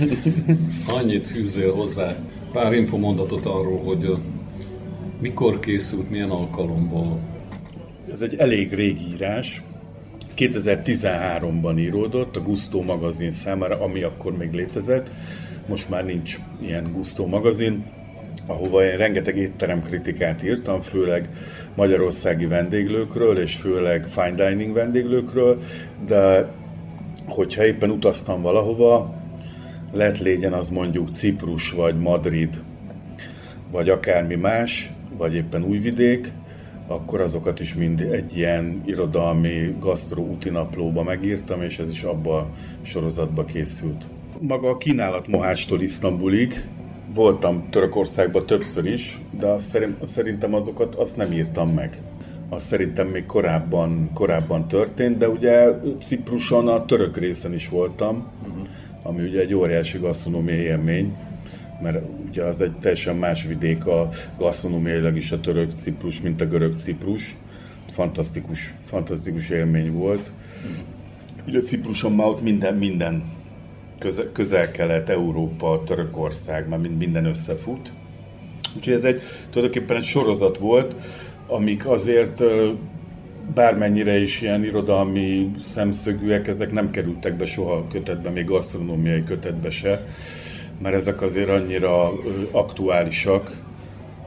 Annyit 0.98 1.26
fűzzél 1.26 1.74
hozzá, 1.74 2.16
pár 2.52 2.72
infomondatot 2.72 3.46
arról, 3.46 3.78
hogy 3.78 4.16
mikor 5.20 5.60
készült, 5.60 6.10
milyen 6.10 6.30
alkalomból. 6.30 7.33
Ez 8.14 8.20
egy 8.20 8.34
elég 8.36 8.74
régi 8.74 9.12
írás. 9.14 9.62
2013-ban 10.36 11.78
íródott 11.78 12.36
a 12.36 12.40
Gusto 12.40 12.82
magazin 12.82 13.30
számára, 13.30 13.80
ami 13.80 14.02
akkor 14.02 14.36
még 14.36 14.52
létezett. 14.52 15.10
Most 15.66 15.88
már 15.88 16.04
nincs 16.04 16.38
ilyen 16.60 16.92
Gusto 16.92 17.26
magazin, 17.26 17.84
ahova 18.46 18.84
én 18.84 18.96
rengeteg 18.96 19.36
étterem 19.36 19.82
kritikát 19.82 20.42
írtam, 20.42 20.80
főleg 20.80 21.28
magyarországi 21.76 22.46
vendéglőkről, 22.46 23.38
és 23.38 23.54
főleg 23.54 24.08
fine 24.08 24.48
dining 24.48 24.72
vendéglőkről, 24.72 25.62
de 26.06 26.48
hogyha 27.26 27.64
éppen 27.64 27.90
utaztam 27.90 28.42
valahova, 28.42 29.14
lett 29.92 30.18
legyen 30.18 30.52
az 30.52 30.70
mondjuk 30.70 31.10
Ciprus, 31.10 31.70
vagy 31.70 31.98
Madrid, 31.98 32.62
vagy 33.70 33.88
akármi 33.88 34.34
más, 34.34 34.90
vagy 35.16 35.34
éppen 35.34 35.64
Újvidék, 35.64 36.32
akkor 36.86 37.20
azokat 37.20 37.60
is 37.60 37.74
mind 37.74 38.00
egy 38.00 38.36
ilyen 38.36 38.82
irodalmi 38.86 39.76
gasztro 39.80 40.22
útinaplóba 40.22 41.02
megírtam, 41.02 41.62
és 41.62 41.78
ez 41.78 41.90
is 41.90 42.02
abba 42.02 42.36
a 42.36 42.48
sorozatba 42.82 43.44
készült. 43.44 44.04
Maga 44.38 44.68
a 44.68 44.76
kínálat 44.76 45.26
Mohácstól 45.26 45.80
Isztambulig, 45.80 46.68
voltam 47.14 47.66
Törökországban 47.70 48.46
többször 48.46 48.86
is, 48.86 49.18
de 49.38 49.46
azt 49.46 49.68
szerint, 49.68 50.02
azt 50.02 50.12
szerintem 50.12 50.54
azokat 50.54 50.94
azt 50.94 51.16
nem 51.16 51.32
írtam 51.32 51.70
meg. 51.70 52.02
Azt 52.48 52.66
szerintem 52.66 53.06
még 53.06 53.26
korábban, 53.26 54.10
korábban 54.14 54.68
történt, 54.68 55.16
de 55.16 55.28
ugye 55.28 55.68
Cipruson 55.98 56.68
a 56.68 56.84
török 56.84 57.16
részen 57.16 57.54
is 57.54 57.68
voltam, 57.68 58.26
ami 59.02 59.22
ugye 59.22 59.40
egy 59.40 59.54
óriási 59.54 59.98
gasztronómiai 59.98 60.58
élmény, 60.58 61.16
mert 61.84 62.02
ugye 62.28 62.42
az 62.42 62.60
egy 62.60 62.72
teljesen 62.72 63.16
más 63.16 63.44
vidék 63.44 63.86
a 63.86 64.08
gasztronómiailag 64.38 65.16
is 65.16 65.32
a 65.32 65.40
török 65.40 65.70
Ciprus, 65.74 66.20
mint 66.20 66.40
a 66.40 66.46
görög 66.46 66.76
Ciprus. 66.76 67.36
Fantasztikus, 67.90 68.74
fantasztikus 68.84 69.48
élmény 69.48 69.92
volt. 69.92 70.32
Ugye 71.46 71.60
Cipruson 71.60 72.12
már 72.12 72.26
ott 72.26 72.42
minden, 72.42 72.74
minden 72.74 73.24
köze- 73.98 74.32
közel-kelet, 74.32 75.08
Európa, 75.08 75.82
Törökország, 75.86 76.68
már 76.68 76.78
mind- 76.78 76.98
minden 76.98 77.24
összefut. 77.24 77.92
Úgyhogy 78.76 78.92
ez 78.92 79.04
egy 79.04 79.22
tulajdonképpen 79.50 79.96
egy 79.96 80.04
sorozat 80.04 80.58
volt, 80.58 80.94
amik 81.46 81.86
azért 81.86 82.42
bármennyire 83.54 84.18
is 84.18 84.40
ilyen 84.40 84.64
irodalmi 84.64 85.50
szemszögűek, 85.58 86.48
ezek 86.48 86.72
nem 86.72 86.90
kerültek 86.90 87.36
be 87.36 87.46
soha 87.46 87.72
a 87.72 87.86
kötetbe, 87.86 88.30
még 88.30 88.44
gasztronómiai 88.44 89.24
kötetbe 89.24 89.70
se, 89.70 90.06
mert 90.84 90.96
ezek 90.96 91.22
azért 91.22 91.48
annyira 91.48 92.12
aktuálisak, 92.50 93.50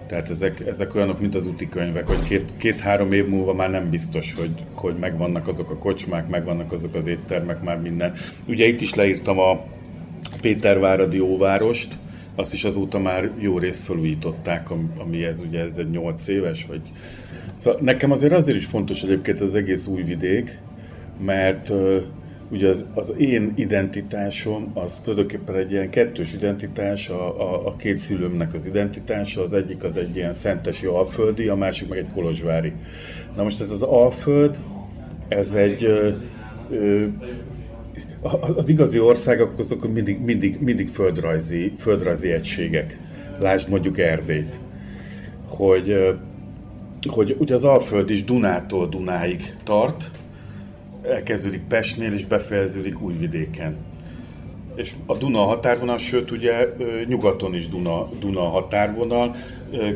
tehát 0.08 0.30
ezek, 0.30 0.68
ezek 0.68 0.96
olyanok, 0.96 1.20
mint 1.20 1.36
az 1.36 1.46
úti 1.46 1.70
könyvek, 1.70 2.08
hogy 2.08 2.28
két, 2.28 2.52
két-három 2.58 3.12
év 3.12 3.28
múlva 3.28 3.54
már 3.54 3.70
nem 3.70 3.90
biztos, 3.90 4.34
hogy, 4.34 4.52
hogy 4.74 4.96
megvannak 5.00 5.48
azok 5.48 5.70
a 5.70 5.78
kocsmák, 5.78 6.28
megvannak 6.28 6.72
azok 6.72 6.96
az 6.96 7.06
éttermek, 7.06 7.64
már 7.64 7.82
minden. 7.82 8.14
Ugye 8.48 8.68
itt 8.68 8.82
is 8.82 8.94
leírtam 8.94 9.40
a 9.40 9.66
Péterváradi 10.42 11.20
óvárost, 11.20 11.98
azt 12.36 12.54
is 12.54 12.64
azóta 12.64 13.00
már 13.00 13.32
jó 13.40 13.58
részt 13.58 13.84
felújították, 13.84 14.72
am- 14.72 14.92
ami 15.00 15.24
ez 15.24 15.42
ugye 15.42 15.60
ez 15.60 15.78
egy 15.78 15.90
8 15.90 16.28
éves, 16.28 16.66
vagy... 16.66 16.82
Szóval 17.56 17.80
nekem 17.82 18.12
azért 18.12 18.34
azért 18.34 18.58
is 18.58 18.66
fontos 18.66 19.02
egyébként 19.02 19.42
az 19.42 19.56
egész 19.56 19.86
új 19.86 20.04
vidék, 20.04 20.60
mert 21.26 21.72
ugye 22.52 22.70
az, 22.70 22.84
az 22.94 23.14
én 23.18 23.54
identitásom 23.56 24.72
az 24.74 25.00
tulajdonképpen 25.00 25.56
egy 25.56 25.72
ilyen 25.72 25.90
kettős 25.90 26.34
identitás, 26.34 27.10
a, 27.10 27.42
a, 27.42 27.68
a 27.68 27.76
két 27.76 27.96
szülőmnek 27.96 28.54
az 28.54 28.66
identitása, 28.66 29.42
az 29.42 29.54
egyik 29.54 29.84
az 29.84 29.98
egy 29.98 30.16
ilyen 30.16 30.34
szentesi 30.34 30.86
alföldi, 30.86 31.48
a 31.48 31.56
másik 31.56 31.90
meg 31.90 31.98
egy 31.98 32.12
kolozsvári. 32.14 32.74
Na 33.36 33.44
most 33.44 33.62
ez 33.62 33.70
az 33.70 33.82
alföld, 33.82 34.60
ez 35.28 35.54
egy 35.54 35.84
ö, 35.84 36.10
ö, 36.70 37.06
az 38.56 38.70
igazi 38.70 39.00
országok 39.00 39.60
azok 39.60 39.94
mindig, 39.94 40.20
mindig, 40.20 40.62
mindig 40.62 40.88
földrajzi, 40.88 41.72
földrajzi 41.78 42.32
egységek. 42.32 43.00
Lásd 43.40 43.70
mondjuk 43.70 43.98
Erdélyt. 43.98 44.60
Hogy, 45.48 46.16
hogy 47.10 47.36
ugye 47.40 47.54
az 47.54 47.64
Alföld 47.64 48.10
is 48.10 48.24
Dunától 48.24 48.88
Dunáig 48.88 49.56
tart, 49.64 50.12
elkezdődik 51.10 51.62
Pestnél 51.68 52.14
és 52.14 52.26
befejeződik 52.26 53.02
Újvidéken. 53.02 53.76
És 54.76 54.94
a 55.06 55.16
Duna 55.16 55.40
határvonal, 55.40 55.98
sőt 55.98 56.32
ugye 56.32 56.68
nyugaton 57.08 57.56
is 57.56 57.68
Duna, 57.68 58.10
Duna 58.20 58.42
határvonal, 58.42 59.36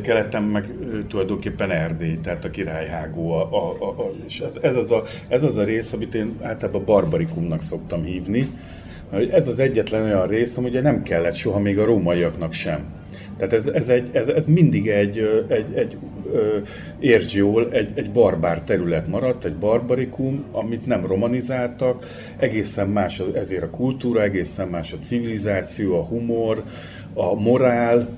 keleten 0.02 0.42
meg 0.42 0.66
tulajdonképpen 1.08 1.70
Erdély, 1.70 2.18
tehát 2.22 2.44
a 2.44 2.50
királyhágó. 2.50 3.32
A, 3.32 3.48
a, 3.50 3.88
a, 3.88 4.10
és 4.26 4.40
ez, 4.40 4.58
ez, 4.62 4.76
az 4.76 4.90
a, 4.90 5.02
ez 5.28 5.42
az 5.42 5.56
a 5.56 5.64
rész, 5.64 5.92
amit 5.92 6.14
én 6.14 6.36
általában 6.40 6.84
barbarikumnak 6.84 7.62
szoktam 7.62 8.02
hívni, 8.02 8.48
ez 9.30 9.48
az 9.48 9.58
egyetlen 9.58 10.02
olyan 10.02 10.26
rész, 10.26 10.56
ugye 10.56 10.80
nem 10.80 11.02
kellett 11.02 11.34
soha 11.34 11.58
még 11.58 11.78
a 11.78 11.84
rómaiaknak 11.84 12.52
sem. 12.52 13.01
Tehát 13.42 13.56
ez, 13.56 13.66
ez, 13.66 13.88
egy, 13.88 14.08
ez, 14.12 14.28
ez 14.28 14.46
mindig 14.46 14.88
egy, 14.88 15.44
egy, 15.48 15.66
egy 15.74 15.96
értsd 17.00 17.36
jól, 17.36 17.68
egy, 17.72 17.90
egy 17.94 18.10
barbár 18.10 18.62
terület 18.62 19.06
maradt, 19.08 19.44
egy 19.44 19.54
barbarikum, 19.54 20.44
amit 20.52 20.86
nem 20.86 21.06
romanizáltak, 21.06 22.06
egészen 22.38 22.88
más 22.88 23.20
az- 23.20 23.34
ezért 23.34 23.62
a 23.62 23.70
kultúra, 23.70 24.22
egészen 24.22 24.68
más 24.68 24.92
a 24.92 24.96
civilizáció, 24.98 25.98
a 25.98 26.02
humor, 26.04 26.62
a 27.14 27.34
morál, 27.34 28.08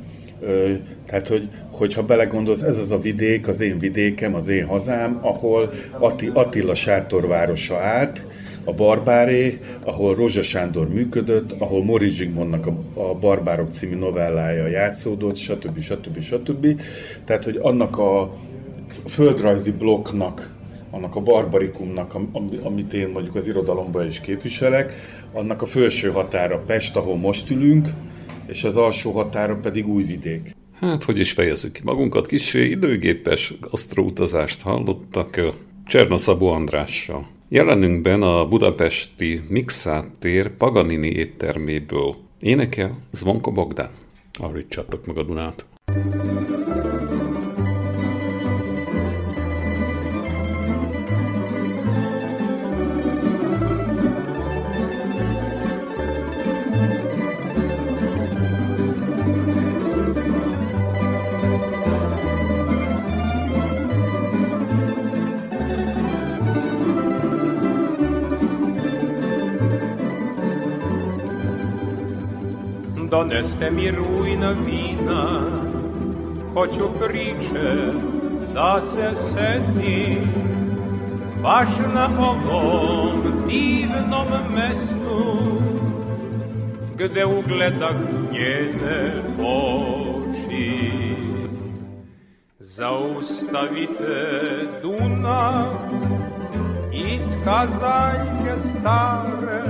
Tehát, 1.07 1.29
hogy, 1.29 1.49
hogyha 1.71 2.03
belegondolsz, 2.03 2.63
ez 2.63 2.77
az 2.77 2.93
a 2.93 2.99
vidék, 2.99 3.49
az 3.49 3.61
én 3.61 3.79
vidékem, 3.79 4.35
az 4.35 4.49
én 4.49 4.65
hazám, 4.65 5.19
ahol 5.23 5.71
Atti, 5.99 6.31
Attila 6.33 6.75
sátorvárosa 6.75 7.77
állt, 7.79 8.25
a 8.65 8.73
Barbáré, 8.73 9.61
ahol 9.85 10.15
Rózsa 10.15 10.43
Sándor 10.43 10.89
működött, 10.89 11.53
ahol 11.59 11.85
Mori 11.85 12.11
Zsigmondnak 12.11 12.67
a, 12.67 13.01
a 13.01 13.15
Barbárok 13.15 13.71
című 13.73 13.97
novellája 13.97 14.67
játszódott, 14.67 15.37
stb. 15.37 15.81
stb. 15.81 16.21
stb. 16.21 16.81
Tehát, 17.25 17.45
hogy 17.45 17.59
annak 17.63 17.99
a 17.99 18.35
földrajzi 19.07 19.73
blokknak, 19.73 20.53
annak 20.91 21.17
a 21.17 21.21
barbarikumnak, 21.21 22.15
am- 22.15 22.29
am- 22.33 22.59
amit 22.63 22.93
én 22.93 23.09
mondjuk 23.09 23.35
az 23.35 23.47
irodalomban 23.49 24.07
is 24.07 24.21
képviselek, 24.21 24.93
annak 25.33 25.63
a 25.63 25.67
felső 25.67 26.11
határa 26.11 26.59
Pest, 26.67 26.97
ahol 26.97 27.17
most 27.17 27.51
ülünk, 27.51 27.89
és 28.47 28.65
az 28.65 28.77
alsó 28.77 29.11
határa 29.11 29.57
pedig 29.57 29.89
Újvidék. 29.89 30.57
Hát, 30.81 31.05
hogy 31.05 31.19
is 31.19 31.33
fejezzük 31.33 31.73
ki 31.73 31.81
magunkat, 31.85 32.27
kicsi 32.27 32.71
időgépes 32.71 33.55
gasztroutazást 33.61 34.61
hallottak 34.63 35.55
Cserna 35.87 36.17
Szabó 36.17 36.49
Andrással. 36.49 37.27
Jelenünkben 37.49 38.23
a 38.23 38.49
budapesti 38.49 39.43
Mixát 39.49 40.19
tér 40.19 40.51
Paganini 40.57 41.09
étterméből 41.09 42.15
énekel 42.41 42.97
Zvonko 43.11 43.53
Bogdán. 43.53 43.91
Arítsátok 44.39 45.07
meg 45.07 45.19
a 45.19 45.23
Dunát. 45.23 45.67
Doneste 73.15 73.71
mi 73.71 73.91
ruina 73.91 74.51
vina, 74.67 75.41
hoću 76.55 76.89
priče 77.01 77.93
da 78.55 78.81
se 78.81 79.11
setim, 79.15 80.33
baš 81.43 81.69
na 81.95 82.09
ovom 82.19 83.23
divnom 83.49 84.27
mestu, 84.55 85.37
gde 86.97 87.25
ugledah 87.25 87.97
njene 88.33 89.13
oči. 89.39 90.91
Zaustavite 92.59 94.27
Dunav 94.83 95.67
iz 96.93 97.37
kazaljke 97.45 98.59
stare, 98.59 99.63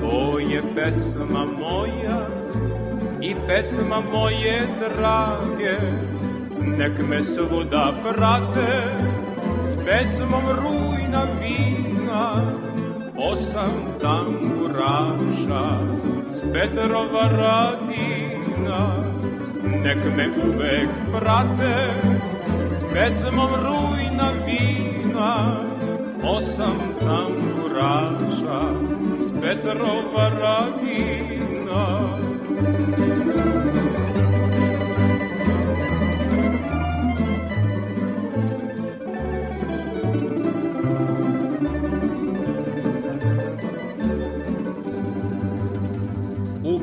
to 0.00 0.38
je 0.38 0.62
pesma 0.74 1.44
moja 1.58 2.37
i 3.20 3.34
pesma 3.46 4.00
moje 4.12 4.66
drage, 4.78 5.78
nek 6.78 6.98
me 7.08 7.22
svuda 7.22 7.92
prate 8.02 8.82
s 9.64 9.74
pesmom 9.86 10.44
rujna 10.62 11.22
vina, 11.40 12.42
osam 13.16 13.74
tamburaša 14.00 15.66
s 16.30 16.40
Petrova 16.52 17.24
radina, 17.40 18.80
nek 19.82 19.98
me 20.16 20.28
uvek 20.44 20.88
prate 21.12 21.94
s 22.70 22.84
pesmom 22.92 23.50
rujna 23.66 24.30
vina, 24.46 25.56
osam 26.22 26.78
tamburaša 27.00 28.62
s 29.26 29.30
Petrova 29.42 30.30
radina. 30.40 32.37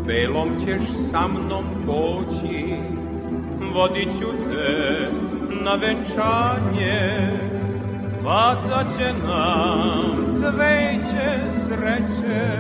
Belom 0.06 0.50
ćeš 0.66 0.82
sa 1.12 1.28
mnom 1.28 1.64
poći, 1.86 2.76
vodit 3.74 4.10
ću 4.20 4.28
te 4.52 5.10
na 5.64 5.76
venčanje, 5.76 7.32
bacat 8.24 8.98
će 8.98 9.14
nam 9.28 10.36
cveće 10.38 11.52
sreće, 11.52 12.52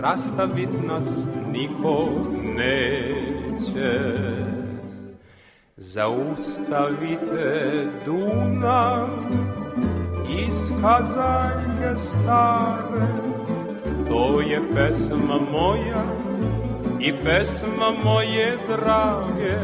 rastavit 0.00 0.70
nas 0.86 1.26
niko 1.52 2.08
neće. 2.56 3.98
Zaustavite 5.76 7.46
Dunav 8.04 9.08
iz 10.28 10.72
kazaljke 10.82 12.00
stare, 12.00 13.27
to 14.08 14.40
je 14.40 14.60
pesma 14.74 15.38
moja 15.52 16.04
i 17.00 17.12
pesma 17.12 17.90
moje 18.04 18.58
drage, 18.68 19.58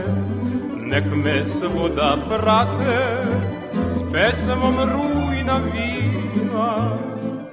nek 0.86 1.04
me 1.24 1.44
svuda 1.44 2.16
prate 2.28 3.24
s 3.90 4.12
pesmom 4.12 4.76
rujna 4.78 5.60
vina, 5.74 6.98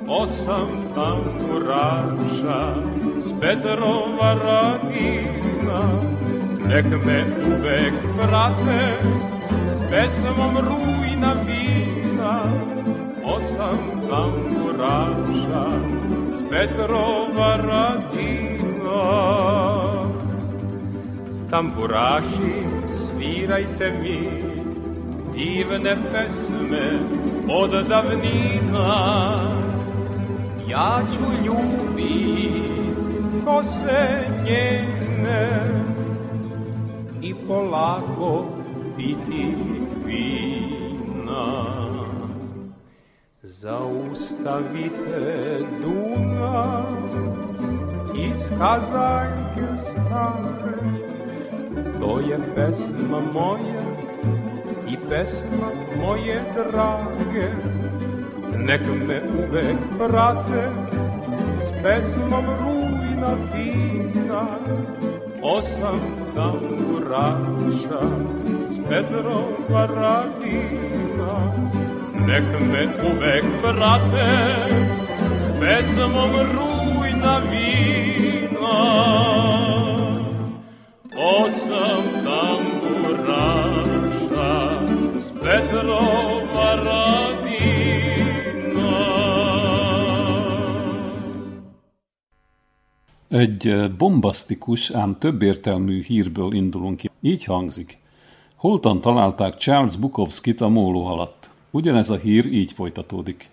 osam 0.08 0.70
tamburaša 0.96 2.76
s 3.20 3.32
Petrova 3.42 4.34
radina, 4.44 5.82
nek 6.68 6.86
me 7.06 7.24
uvek 7.48 7.94
prate 8.18 8.94
s 9.76 9.82
pesmom 9.92 10.58
rujna 10.58 11.34
vina, 11.48 12.42
osam 13.24 13.78
tamburaša 14.10 15.66
s 16.34 16.50
Petrova 16.50 17.56
radina. 17.56 19.02
Tamburaši, 21.50 22.54
svirajte 22.92 23.94
mi 24.02 24.30
divne 25.34 25.98
pesme 26.12 27.00
od 27.50 27.88
davnina. 27.88 28.92
Ja 30.68 31.02
ću 31.14 31.46
ljubit 31.46 32.72
kose 33.46 34.28
njene 34.44 35.50
i 37.22 37.34
polako 37.48 38.46
piti 38.98 39.56
vina. 40.06 40.51
Zaustavite 43.62 45.60
Duna 45.82 46.84
iz 48.16 48.50
kazaljke 48.60 49.68
stare, 49.80 50.78
to 52.00 52.20
je 52.20 52.40
pesma 52.56 53.20
moja 53.34 53.84
i 54.90 54.98
pesma 55.10 55.70
moje 56.04 56.42
drage. 56.54 57.48
Nek 58.58 58.82
me 59.08 59.22
uvek 59.38 59.78
prate 59.98 60.70
s 61.58 61.72
pesmom 61.84 62.46
rujna 62.62 63.34
vina, 63.54 64.46
osam 65.44 66.00
tamburaša 66.36 68.02
s 68.66 68.80
Petrova 68.90 69.86
radina. 69.86 71.52
Nek 72.26 72.46
me 72.72 72.84
uvek 73.10 73.46
prate 73.62 74.32
s 75.36 75.46
pesmom 75.60 76.34
rujna 76.56 77.40
vina. 77.50 78.80
Osam 81.16 82.04
tamburaša 82.26 83.40
s 85.20 85.28
Petrova 85.44 86.70
radina. 86.84 87.62
Egy 93.28 93.68
eh, 93.68 93.90
bombasztikus, 93.90 94.92
ám 94.92 95.16
többértelmű 95.16 96.04
hírből 96.04 96.54
indulunk 96.54 96.98
ki. 96.98 97.10
Így 97.22 97.44
hangzik. 97.44 98.00
Holtan 98.56 99.02
találták 99.02 99.56
Charles 99.58 99.96
Bukowskit 99.96 100.62
a 100.62 100.68
móló 100.68 101.06
alatt. 101.06 101.41
Ugyanez 101.72 102.10
a 102.10 102.16
hír 102.16 102.46
így 102.46 102.72
folytatódik. 102.72 103.50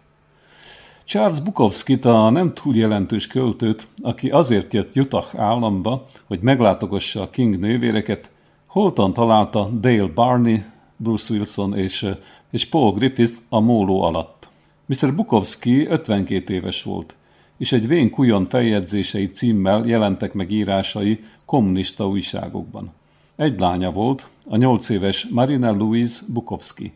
Charles 1.05 1.41
Bukowskit 1.41 2.05
a 2.05 2.31
nem 2.31 2.55
túl 2.55 2.75
jelentős 2.75 3.27
költőt, 3.27 3.87
aki 4.03 4.31
azért 4.31 4.75
jött 4.75 4.97
Utah 4.97 5.35
államba, 5.37 6.07
hogy 6.27 6.41
meglátogassa 6.41 7.23
a 7.23 7.31
King 7.31 7.59
nővéreket, 7.59 8.31
holtan 8.67 9.13
találta 9.13 9.69
Dale 9.69 10.07
Barney, 10.15 10.63
Bruce 10.97 11.35
Wilson 11.35 11.77
és, 11.77 12.07
és 12.51 12.67
Paul 12.67 12.93
Griffith 12.93 13.35
a 13.49 13.61
móló 13.61 14.03
alatt. 14.03 14.49
Mr. 14.87 15.15
Bukowski 15.15 15.87
52 15.87 16.55
éves 16.55 16.83
volt, 16.83 17.15
és 17.57 17.73
egy 17.73 17.89
vén 17.89 18.11
kujon 18.11 18.47
feljegyzései 18.49 19.31
címmel 19.31 19.87
jelentek 19.87 20.33
meg 20.33 20.51
írásai 20.51 21.25
kommunista 21.45 22.09
újságokban. 22.09 22.91
Egy 23.37 23.61
lánya 23.61 23.91
volt, 23.91 24.29
a 24.49 24.57
nyolc 24.57 24.89
éves 24.89 25.27
Marina 25.31 25.73
Louise 25.73 26.23
Bukowski. 26.29 26.93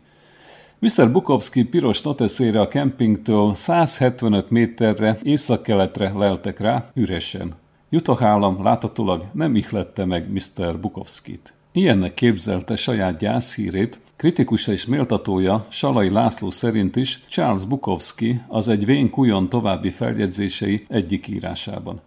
Mr. 0.83 1.11
Bukowski 1.11 1.63
piros 1.63 2.01
noteszére 2.01 2.61
a 2.61 2.67
kempingtől 2.67 3.55
175 3.55 4.49
méterre 4.49 5.17
északkeletre 5.21 6.11
leltek 6.15 6.59
rá, 6.59 6.91
üresen. 6.93 7.55
Utah 7.91 8.23
állam 8.23 8.63
láthatólag 8.63 9.25
nem 9.33 9.55
ihlette 9.55 10.05
meg 10.05 10.31
Mr. 10.31 10.79
Bukowskit. 10.79 11.53
Ilyennek 11.71 12.13
képzelte 12.13 12.75
saját 12.75 13.17
gyászhírét, 13.17 13.99
kritikusa 14.15 14.71
és 14.71 14.85
méltatója 14.85 15.65
Salai 15.69 16.09
László 16.09 16.49
szerint 16.49 16.95
is 16.95 17.23
Charles 17.29 17.65
Bukowski 17.65 18.41
az 18.47 18.67
egy 18.67 18.85
vén 18.85 19.09
kujon 19.09 19.49
további 19.49 19.89
feljegyzései 19.89 20.85
egyik 20.89 21.27
írásában. 21.27 22.01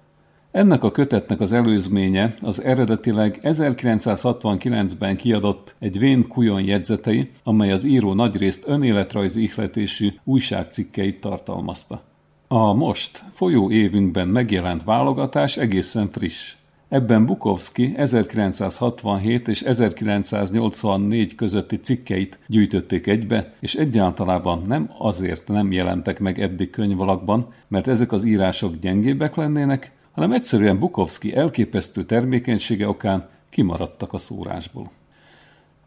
Ennek 0.57 0.85
a 0.85 0.91
kötetnek 0.91 1.41
az 1.41 1.53
előzménye 1.53 2.35
az 2.43 2.63
eredetileg 2.65 3.39
1969-ben 3.43 5.17
kiadott 5.17 5.75
egy 5.79 5.99
vén 5.99 6.29
kujon 6.29 6.63
jegyzetei, 6.63 7.31
amely 7.43 7.73
az 7.73 7.85
író 7.85 8.13
nagyrészt 8.13 8.63
önéletrajzi 8.67 9.43
ihletésű 9.43 10.09
újságcikkeit 10.25 11.21
tartalmazta. 11.21 12.03
A 12.49 12.75
most, 12.75 13.25
folyó 13.33 13.71
évünkben 13.71 14.29
megjelent 14.29 14.85
válogatás 14.85 15.57
egészen 15.57 16.11
friss. 16.11 16.55
Ebben 16.89 17.27
Bukowski 17.27 17.95
1967 17.97 19.49
és 19.49 19.63
1984 19.63 21.35
közötti 21.35 21.81
cikkeit 21.81 22.39
gyűjtötték 22.47 23.07
egybe, 23.07 23.55
és 23.61 23.75
egyáltalában 23.75 24.63
nem 24.67 24.91
azért 24.99 25.49
nem 25.49 25.73
jelentek 25.73 26.21
meg 26.21 26.41
eddig 26.41 26.71
könyvalakban, 26.71 27.47
mert 27.69 27.89
ezek 27.89 28.13
az 28.13 28.25
írások 28.25 28.77
gyengébbek 28.77 29.37
lennének, 29.37 29.96
hanem 30.17 30.33
egyszerűen 30.33 30.79
Bukowski 30.79 31.35
elképesztő 31.35 32.05
termékenysége 32.05 32.89
okán 32.89 33.29
kimaradtak 33.49 34.13
a 34.13 34.19
szórásból. 34.19 34.91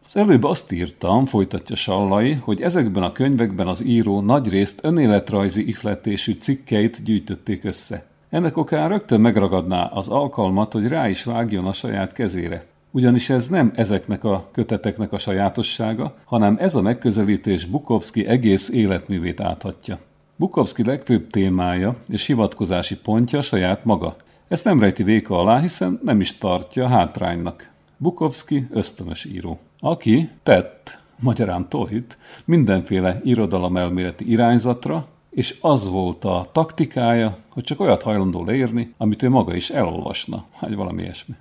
Az 0.06 0.16
előbb 0.16 0.44
azt 0.44 0.72
írtam, 0.72 1.26
folytatja 1.26 1.76
Sallai, 1.76 2.34
hogy 2.34 2.62
ezekben 2.62 3.04
a 3.04 3.12
könyvekben 3.12 3.68
az 3.68 3.84
író 3.86 4.22
nagyrészt 4.22 4.80
önéletrajzi 4.84 5.68
ihletésű 5.68 6.34
cikkeit 6.40 7.04
gyűjtötték 7.04 7.64
össze. 7.64 8.06
Ennek 8.30 8.58
okán 8.58 8.90
rögtön 8.90 9.22
megragadná 9.22 9.86
az 9.86 10.08
alkalmat, 10.08 10.74
hogy 10.74 10.88
rá 10.88 11.10
is 11.10 11.24
vágjon 11.24 11.66
a 11.66 11.74
saját 11.74 12.14
kezére. 12.14 12.66
Ugyanis 12.92 13.30
ez 13.30 13.48
nem 13.48 13.72
ezeknek 13.76 14.24
a 14.24 14.48
köteteknek 14.52 15.14
a 15.14 15.18
sajátossága, 15.18 16.16
hanem 16.26 16.58
ez 16.60 16.76
a 16.76 16.82
megközelítés 16.82 17.66
Bukowski 17.66 18.26
egész 18.26 18.70
életművét 18.70 19.40
áthatja. 19.40 20.00
Bukowski 20.40 20.84
legfőbb 20.84 21.30
témája 21.30 21.96
és 22.10 22.26
hivatkozási 22.26 22.96
pontja 22.98 23.42
saját 23.42 23.86
maga. 23.86 24.16
Ezt 24.50 24.66
nem 24.66 24.80
rejti 24.80 25.04
véka 25.04 25.38
alá, 25.40 25.60
hiszen 25.60 26.00
nem 26.04 26.22
is 26.22 26.38
tartja 26.38 26.88
hátránynak. 26.88 27.70
Bukowski 27.98 28.68
ösztönös 28.72 29.26
író, 29.26 29.60
aki 29.80 30.30
tett, 30.44 31.00
magyarán 31.20 31.70
tohit, 31.70 32.18
mindenféle 32.46 33.22
irodalomelméleti 33.24 34.32
irányzatra, 34.32 35.08
és 35.30 35.58
az 35.62 35.90
volt 35.90 36.26
a 36.26 36.50
taktikája, 36.52 37.38
hogy 37.50 37.64
csak 37.64 37.80
olyat 37.80 38.02
hajlandó 38.02 38.46
leírni, 38.46 38.94
amit 38.98 39.24
ő 39.24 39.30
maga 39.30 39.56
is 39.56 39.70
elolvasna, 39.70 40.46
vagy 40.60 40.76
valami 40.76 41.02
ilyesmi. 41.02 41.36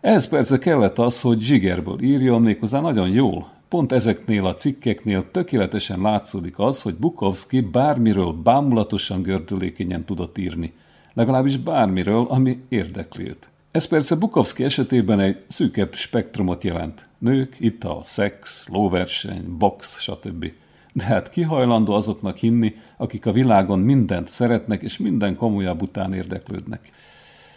Ehhez 0.00 0.28
persze 0.28 0.58
kellett 0.58 0.98
az, 0.98 1.20
hogy 1.20 1.40
zsigerből 1.40 2.02
írjon 2.02 2.42
méghozzá 2.42 2.80
nagyon 2.80 3.08
jól. 3.08 3.50
Pont 3.68 3.92
ezeknél 3.92 4.46
a 4.46 4.56
cikkeknél 4.56 5.30
tökéletesen 5.30 6.00
látszódik 6.00 6.58
az, 6.58 6.82
hogy 6.82 6.94
Bukowski 6.94 7.60
bármiről 7.60 8.32
bámulatosan 8.32 9.22
gördülékenyen 9.22 10.04
tudott 10.04 10.38
írni. 10.38 10.72
Legalábbis 11.14 11.56
bármiről, 11.56 12.26
ami 12.28 12.62
érdekli 12.68 13.28
őt. 13.28 13.48
Ez 13.70 13.84
persze 13.84 14.14
Bukowski 14.14 14.64
esetében 14.64 15.20
egy 15.20 15.36
szűkebb 15.48 15.94
spektrumot 15.94 16.64
jelent. 16.64 17.06
Nők, 17.18 17.56
ital, 17.60 18.02
szex, 18.04 18.68
lóverseny, 18.68 19.56
box, 19.58 20.00
stb. 20.00 20.52
De 20.92 21.04
hát 21.04 21.28
ki 21.28 21.42
hajlandó 21.42 21.92
azoknak 21.92 22.36
hinni, 22.36 22.74
akik 22.96 23.26
a 23.26 23.32
világon 23.32 23.78
mindent 23.78 24.28
szeretnek 24.28 24.82
és 24.82 24.98
minden 24.98 25.36
komolyabb 25.36 25.82
után 25.82 26.12
érdeklődnek. 26.12 26.90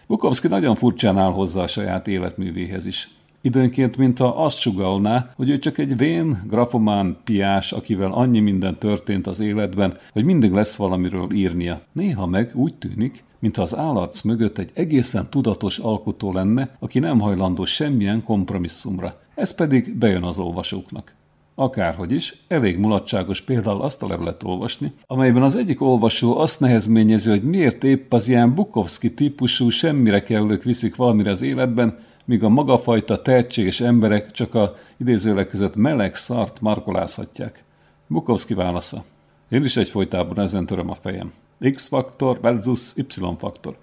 Bukowski 0.08 0.48
nagyon 0.48 0.76
furcsán 0.76 1.18
áll 1.18 1.32
hozzá 1.32 1.62
a 1.62 1.68
saját 1.68 2.08
életművéhez 2.08 2.86
is. 2.86 3.10
Időnként, 3.42 3.98
mintha 3.98 4.44
azt 4.44 4.60
sugalná, 4.60 5.34
hogy 5.36 5.50
ő 5.50 5.60
csak 5.60 5.78
egy 5.78 5.98
vén, 5.98 6.44
grafomán 6.48 7.18
piás, 7.24 7.72
akivel 7.72 8.12
annyi 8.12 8.40
minden 8.40 8.78
történt 8.78 9.28
az 9.28 9.40
életben, 9.40 9.98
hogy 10.12 10.24
mindig 10.24 10.52
lesz 10.52 10.76
valamiről 10.76 11.32
írnia. 11.32 11.82
Néha 11.92 12.26
meg 12.26 12.52
úgy 12.54 12.74
tűnik, 12.74 13.24
mintha 13.46 13.62
az 13.62 13.76
állarc 13.76 14.22
mögött 14.22 14.58
egy 14.58 14.70
egészen 14.74 15.30
tudatos 15.30 15.78
alkotó 15.78 16.32
lenne, 16.34 16.76
aki 16.80 17.00
nem 17.00 17.20
hajlandó 17.20 17.66
semmilyen 17.66 18.24
kompromisszumra. 18.24 19.20
Ez 19.36 19.56
pedig 19.56 19.98
bejön 19.98 20.24
az 20.24 20.38
olvasóknak. 20.38 21.14
Akárhogy 21.56 22.12
is, 22.12 22.44
elég 22.48 22.78
mulatságos 22.78 23.42
például 23.42 23.82
azt 23.82 24.04
a 24.04 24.08
levelet 24.08 24.44
olvasni, 24.44 24.94
amelyben 25.08 25.44
az 25.44 25.56
egyik 25.56 25.82
olvasó 25.82 26.38
azt 26.38 26.60
nehezményezi, 26.60 27.30
hogy 27.30 27.44
miért 27.44 27.84
épp 27.84 28.14
az 28.14 28.28
ilyen 28.28 28.56
Bukowski 28.56 29.14
típusú 29.14 29.70
semmire 29.70 30.22
kellők 30.22 30.64
viszik 30.64 30.96
valamire 30.96 31.32
az 31.32 31.42
életben, 31.42 31.98
míg 32.26 32.44
a 32.44 32.50
magafajta 32.50 33.22
tehetséges 33.22 33.82
emberek 33.82 34.32
csak 34.32 34.56
a 34.56 34.76
idézőleg 34.98 35.48
között 35.48 35.76
meleg 35.76 36.16
szart 36.16 36.62
markolázhatják. 36.62 37.64
Bukowski 38.08 38.54
válasza. 38.54 39.04
Én 39.50 39.64
is 39.64 39.78
egyfolytában 39.78 40.40
ezen 40.40 40.66
töröm 40.66 40.90
a 40.90 40.96
fejem. 40.96 41.34
X-faktor 41.74 42.40
versus 42.42 42.96
Y-faktor. 42.96 43.76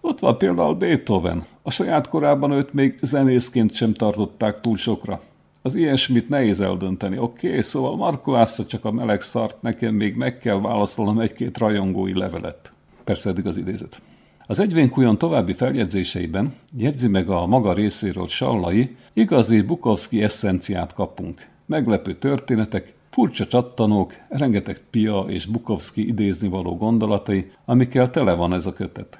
Ott 0.00 0.18
van 0.18 0.38
például 0.38 0.74
Beethoven. 0.74 1.44
A 1.62 1.70
saját 1.70 2.08
korában 2.08 2.50
őt 2.50 2.72
még 2.72 2.98
zenészként 3.02 3.74
sem 3.74 3.92
tartották 3.92 4.60
túl 4.60 4.76
sokra. 4.76 5.20
Az 5.62 5.74
ilyesmit 5.74 6.28
nehéz 6.28 6.60
eldönteni. 6.60 7.18
Oké, 7.18 7.48
okay, 7.48 7.62
szóval 7.62 7.96
Markolásza 7.96 8.66
csak 8.66 8.84
a 8.84 8.92
meleg 8.92 9.22
szart, 9.22 9.62
nekem 9.62 9.94
még 9.94 10.16
meg 10.16 10.38
kell 10.38 10.60
válaszolnom 10.60 11.18
egy-két 11.18 11.58
rajongói 11.58 12.18
levelet. 12.18 12.72
Persze 13.04 13.30
eddig 13.30 13.46
az 13.46 13.56
idézet. 13.56 14.00
Az 14.46 14.60
egyvénkujon 14.60 15.18
további 15.18 15.52
feljegyzéseiben 15.52 16.54
jegyzi 16.76 17.08
meg 17.08 17.30
a 17.30 17.46
maga 17.46 17.72
részéről 17.72 18.26
Sallai, 18.26 18.96
igazi 19.12 19.60
Bukowski 19.60 20.22
eszenciát 20.22 20.94
kapunk. 20.94 21.46
Meglepő 21.66 22.14
történetek, 22.14 22.94
furcsa 23.16 23.46
csattanók, 23.46 24.14
rengeteg 24.28 24.80
Pia 24.90 25.24
és 25.28 25.46
Bukowski 25.46 26.06
idézni 26.06 26.48
való 26.48 26.76
gondolatai, 26.76 27.50
amikkel 27.64 28.10
tele 28.10 28.32
van 28.34 28.54
ez 28.54 28.66
a 28.66 28.72
kötet. 28.72 29.18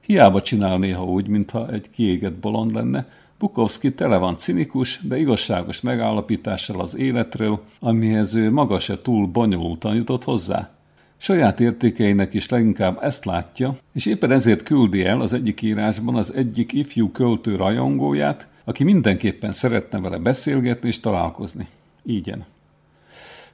Hiába 0.00 0.42
csinál 0.42 0.78
néha 0.78 1.04
úgy, 1.04 1.26
mintha 1.26 1.72
egy 1.72 1.90
kiégett 1.90 2.34
bolond 2.34 2.74
lenne, 2.74 3.08
Bukowski 3.38 3.94
tele 3.94 4.16
van 4.16 4.36
cinikus, 4.36 5.00
de 5.02 5.18
igazságos 5.18 5.80
megállapítással 5.80 6.80
az 6.80 6.96
életről, 6.96 7.62
amihez 7.80 8.34
ő 8.34 8.50
maga 8.50 8.78
se 8.78 9.02
túl 9.02 9.26
bonyolultan 9.26 9.94
jutott 9.94 10.24
hozzá. 10.24 10.70
Saját 11.16 11.60
értékeinek 11.60 12.34
is 12.34 12.48
leginkább 12.48 13.02
ezt 13.02 13.24
látja, 13.24 13.76
és 13.92 14.06
éppen 14.06 14.30
ezért 14.30 14.62
küldi 14.62 15.04
el 15.04 15.20
az 15.20 15.32
egyik 15.32 15.62
írásban 15.62 16.16
az 16.16 16.34
egyik 16.34 16.72
ifjú 16.72 17.10
költő 17.10 17.56
rajongóját, 17.56 18.46
aki 18.64 18.84
mindenképpen 18.84 19.52
szeretne 19.52 20.00
vele 20.00 20.18
beszélgetni 20.18 20.88
és 20.88 21.00
találkozni. 21.00 21.66
Ígyen. 22.02 22.54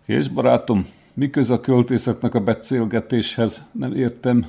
Kés 0.07 0.29
barátom, 0.29 0.87
mi 1.15 1.31
köz 1.31 1.51
a 1.51 1.61
költészetnek 1.61 2.35
a 2.35 2.41
beszélgetéshez? 2.41 3.67
Nem 3.73 3.95
értem. 3.95 4.47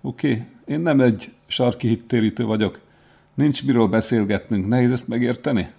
Oké, 0.00 0.30
okay, 0.30 0.44
én 0.64 0.80
nem 0.80 1.00
egy 1.00 1.32
sarki 1.46 1.88
hittérítő 1.88 2.44
vagyok. 2.44 2.80
Nincs 3.34 3.64
miről 3.64 3.86
beszélgetnünk, 3.86 4.68
nehéz 4.68 4.90
ezt 4.90 5.08
megérteni? 5.08 5.70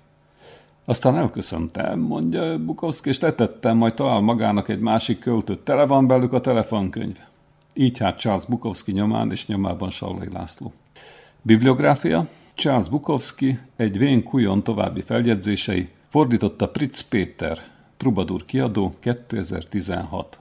Aztán 0.85 1.15
elköszöntem, 1.17 1.99
mondja 1.99 2.63
Bukowski, 2.65 3.09
és 3.09 3.19
letettem, 3.19 3.77
majd 3.77 3.93
talál 3.93 4.19
magának 4.19 4.69
egy 4.69 4.79
másik 4.79 5.19
költőt. 5.19 5.59
Tele 5.59 5.85
van 5.85 6.07
belük 6.07 6.33
a 6.33 6.41
telefonkönyv. 6.41 7.17
Így 7.73 7.97
hát 7.97 8.19
Charles 8.19 8.45
Bukowski 8.45 8.91
nyomán 8.91 9.31
és 9.31 9.47
nyomában 9.47 9.89
Sallai 9.89 10.27
László. 10.33 10.73
Bibliográfia 11.41 12.27
Charles 12.53 12.89
Bukowski, 12.89 13.59
egy 13.75 13.97
Vén 13.97 14.23
Kujon 14.23 14.63
további 14.63 15.01
feljegyzései, 15.01 15.89
fordította 16.07 16.69
Fritz 16.73 17.01
Péter, 17.01 17.73
Trubadur 17.97 18.45
kiadó 18.45 18.93
2016. 18.99 20.39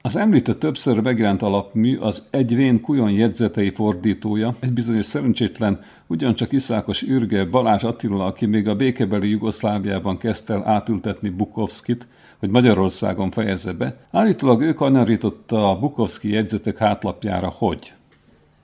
Az 0.00 0.16
említett 0.16 0.58
többször 0.58 1.00
megjelent 1.00 1.42
alapmű 1.42 1.96
az 1.96 2.26
egy 2.30 2.54
vén 2.54 2.80
kujon 2.80 3.10
jegyzetei 3.10 3.70
fordítója, 3.70 4.56
egy 4.60 4.72
bizonyos 4.72 5.06
szerencsétlen, 5.06 5.82
ugyancsak 6.06 6.52
iszákos 6.52 7.02
ürge 7.02 7.44
Balázs 7.44 7.82
Attila, 7.82 8.24
aki 8.24 8.46
még 8.46 8.68
a 8.68 8.74
békebeli 8.76 9.30
Jugoszláviában 9.30 10.18
kezdte 10.18 10.54
el 10.54 10.66
átültetni 10.66 11.28
Bukovskit, 11.28 12.06
hogy 12.38 12.48
Magyarországon 12.48 13.30
fejezze 13.30 13.72
be, 13.72 14.06
állítólag 14.10 14.62
ő 14.62 14.72
kanyarította 14.72 15.70
a 15.70 15.78
Bukovski 15.78 16.32
jegyzetek 16.32 16.78
hátlapjára, 16.78 17.48
hogy 17.48 17.92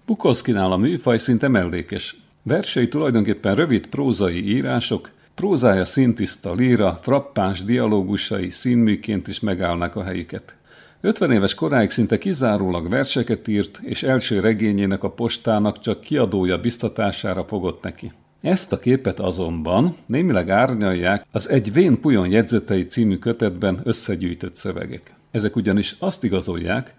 Bukovskinál 0.06 0.72
a 0.72 0.76
műfaj 0.76 1.18
szinte 1.18 1.48
mellékes. 1.48 2.16
Versei 2.42 2.88
tulajdonképpen 2.88 3.54
rövid 3.54 3.86
prózai 3.86 4.48
írások, 4.48 5.10
prózája 5.40 5.84
szintiszta 5.84 6.54
líra, 6.54 6.98
frappáns 7.02 7.64
dialógusai 7.64 8.50
színműként 8.50 9.28
is 9.28 9.40
megállnak 9.40 9.96
a 9.96 10.02
helyüket. 10.02 10.54
50 11.00 11.32
éves 11.32 11.54
koráig 11.54 11.90
szinte 11.90 12.18
kizárólag 12.18 12.88
verseket 12.88 13.48
írt, 13.48 13.78
és 13.82 14.02
első 14.02 14.40
regényének 14.40 15.02
a 15.02 15.10
postának 15.10 15.80
csak 15.80 16.00
kiadója 16.00 16.58
biztatására 16.58 17.44
fogott 17.44 17.82
neki. 17.82 18.12
Ezt 18.40 18.72
a 18.72 18.78
képet 18.78 19.20
azonban 19.20 19.96
némileg 20.06 20.50
árnyalják 20.50 21.26
az 21.30 21.48
Egy 21.48 21.72
Vén 21.72 22.00
Pujon 22.00 22.30
jegyzetei 22.30 22.86
című 22.86 23.16
kötetben 23.16 23.80
összegyűjtött 23.84 24.54
szövegek. 24.54 25.14
Ezek 25.30 25.56
ugyanis 25.56 25.96
azt 25.98 26.24
igazolják, 26.24 26.94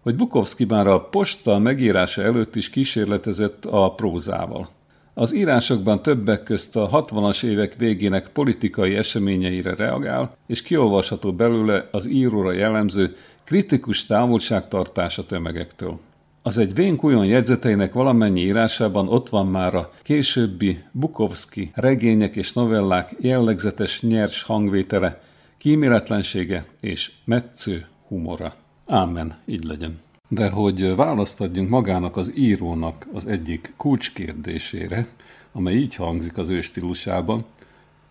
hogy 0.00 0.16
Bukowski 0.16 0.64
már 0.64 0.86
a 0.86 1.00
posta 1.00 1.58
megírása 1.58 2.22
előtt 2.22 2.56
is 2.56 2.70
kísérletezett 2.70 3.64
a 3.64 3.94
prózával. 3.94 4.68
Az 5.14 5.34
írásokban 5.34 6.02
többek 6.02 6.42
közt 6.42 6.76
a 6.76 6.88
60-as 6.90 7.44
évek 7.44 7.74
végének 7.76 8.28
politikai 8.28 8.94
eseményeire 8.94 9.74
reagál, 9.74 10.36
és 10.46 10.62
kiolvasható 10.62 11.32
belőle 11.32 11.88
az 11.90 12.06
íróra 12.06 12.52
jellemző 12.52 13.16
kritikus 13.44 14.06
távolságtartás 14.06 15.18
a 15.18 15.26
tömegektől. 15.26 15.98
Az 16.42 16.58
egy 16.58 16.74
vénkujon 16.74 17.26
jegyzeteinek 17.26 17.92
valamennyi 17.92 18.40
írásában 18.40 19.08
ott 19.08 19.28
van 19.28 19.46
már 19.46 19.74
a 19.74 19.90
későbbi 20.02 20.82
Bukowski 20.92 21.70
regények 21.74 22.36
és 22.36 22.52
novellák 22.52 23.14
jellegzetes 23.20 24.00
nyers 24.00 24.42
hangvétele, 24.42 25.20
kíméletlensége 25.58 26.64
és 26.80 27.12
metsző 27.24 27.86
humora. 28.08 28.54
Ámen, 28.86 29.38
így 29.46 29.64
legyen. 29.64 30.00
De 30.34 30.48
hogy 30.48 30.94
választ 30.94 31.40
adjunk 31.40 31.68
magának 31.68 32.16
az 32.16 32.32
írónak 32.36 33.06
az 33.12 33.26
egyik 33.26 33.72
kulcskérdésére, 33.76 35.06
amely 35.52 35.74
így 35.74 35.94
hangzik 35.94 36.38
az 36.38 36.48
ő 36.48 36.60
stílusában, 36.60 37.44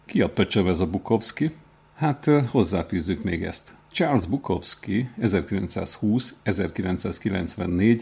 ki 0.05 0.22
a 0.22 0.30
pöcsöv 0.30 0.67
ez 0.67 0.80
a 0.80 0.88
Bukowski? 0.88 1.51
Hát 1.95 2.30
hozzáfűzzük 2.51 3.24
még 3.24 3.43
ezt. 3.43 3.74
Charles 3.91 4.26
Bukowski 4.26 5.09
1920-1994 5.22 8.01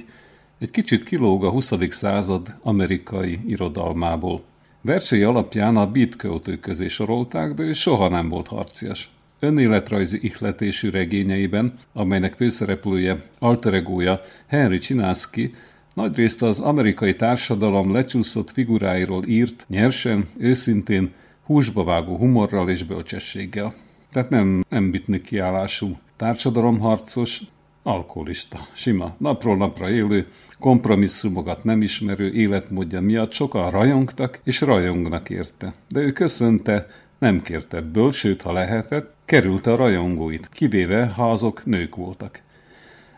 egy 0.58 0.72
kicsit 0.72 1.04
kilóg 1.04 1.46
a 1.46 1.50
20. 1.50 1.72
század 1.90 2.56
amerikai 2.62 3.40
irodalmából. 3.48 4.42
Versei 4.82 5.24
alapján 5.24 5.78
a 5.78 5.92
beat 5.92 6.16
költők 6.16 6.60
közé 6.60 6.88
sorolták, 6.88 7.54
de 7.54 7.64
ő 7.64 7.74
soha 7.74 8.10
nem 8.10 8.30
volt 8.30 8.48
harcias. 8.48 9.12
Önéletrajzi 9.40 10.20
ihletésű 10.22 10.90
regényeiben, 10.90 11.74
amelynek 11.94 12.34
főszereplője, 12.34 13.22
alteregója 13.40 14.22
Henry 14.48 14.78
Csinaszki, 14.78 15.54
nagyrészt 15.94 16.42
az 16.42 16.60
amerikai 16.60 17.16
társadalom 17.16 17.94
lecsúszott 17.94 18.52
figuráiról 18.52 19.24
írt, 19.26 19.66
nyersen, 19.68 20.28
őszintén, 20.38 21.12
húsba 21.44 21.84
vágó 21.84 22.18
humorral 22.18 22.70
és 22.70 22.84
bölcsességgel. 22.84 23.74
Tehát 24.12 24.30
nem, 24.30 24.64
nem 24.70 24.92
bitni 24.92 25.22
kiállású 25.22 25.98
társadalomharcos, 26.16 27.42
alkoholista, 27.84 28.68
sima, 28.74 29.16
napról 29.18 29.58
napra 29.58 29.90
élő, 29.90 30.28
kompromisszumokat 30.60 31.64
nem 31.64 31.82
ismerő 31.82 32.34
életmódja 32.34 33.02
miatt 33.02 33.32
sokan 33.32 33.72
rajongtak 33.72 34.40
és 34.44 34.62
rajongnak 34.62 35.30
érte. 35.30 35.74
De 35.88 36.00
ő 36.00 36.12
köszönte, 36.12 36.88
nem 37.20 37.42
kérte 37.42 37.78
ebből, 37.78 38.12
sőt, 38.12 38.42
ha 38.42 38.52
lehetett, 38.52 39.14
kerülte 39.26 39.72
a 39.72 39.76
rajongóit, 39.76 40.50
kivéve, 40.52 41.06
ha 41.06 41.32
azok 41.32 41.66
nők 41.66 41.96
voltak. 41.96 42.42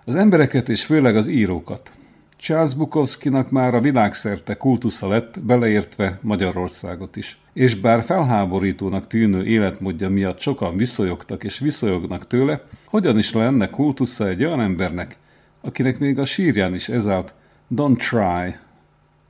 Az 0.05 0.15
embereket 0.15 0.69
és 0.69 0.85
főleg 0.85 1.15
az 1.15 1.27
írókat. 1.27 1.91
Charles 2.37 2.73
Bukowskinak 2.73 3.51
már 3.51 3.75
a 3.75 3.81
világszerte 3.81 4.57
kultusza 4.57 5.07
lett, 5.07 5.39
beleértve 5.39 6.19
Magyarországot 6.21 7.15
is. 7.15 7.39
És 7.53 7.75
bár 7.75 8.03
felháborítónak 8.03 9.07
tűnő 9.07 9.45
életmódja 9.45 10.09
miatt 10.09 10.39
sokan 10.39 10.77
viszonyogtak 10.77 11.43
és 11.43 11.59
viszonyognak 11.59 12.27
tőle, 12.27 12.63
hogyan 12.85 13.17
is 13.17 13.33
lenne 13.33 13.69
kultusza 13.69 14.27
egy 14.27 14.43
olyan 14.43 14.61
embernek, 14.61 15.17
akinek 15.61 15.99
még 15.99 16.19
a 16.19 16.25
sírján 16.25 16.73
is 16.73 16.89
ez 16.89 17.07
állt, 17.07 17.33
don't 17.75 17.97
try, 18.09 18.55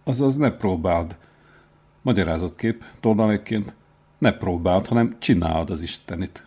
azaz 0.03 0.35
ne 0.35 0.51
próbáld. 0.51 1.15
Magyarázatkép, 2.01 2.83
tornalékként, 2.99 3.73
ne 4.21 4.31
próbáld, 4.31 4.85
hanem 4.85 5.15
csináld 5.19 5.69
az 5.69 5.81
Istenit. 5.81 6.43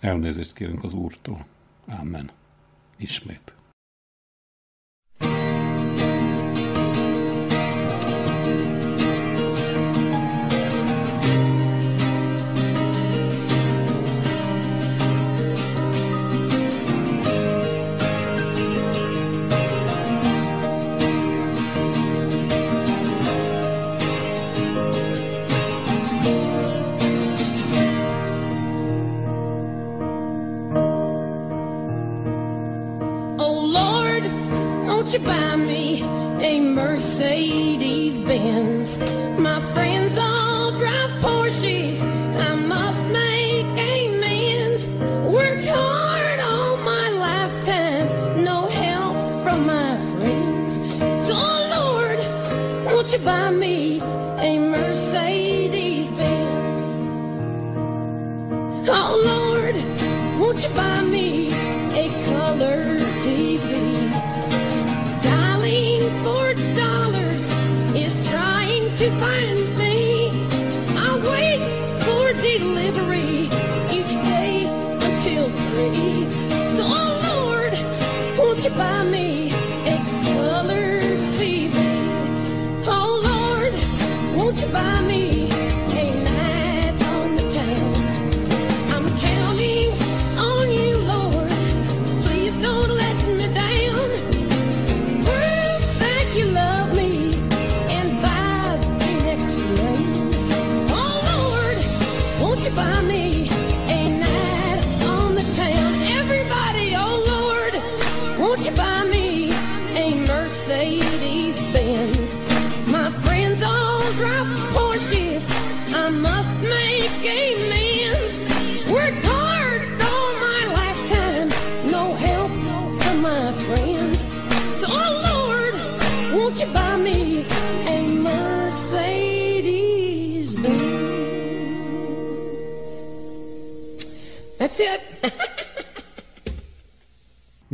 Elnézést 0.00 0.52
kérünk 0.52 0.84
az 0.84 0.92
Úrtól. 0.92 1.46
Amen. 1.86 2.30
Ismét. 2.96 3.54
my 39.38 39.60
friend. 39.72 39.89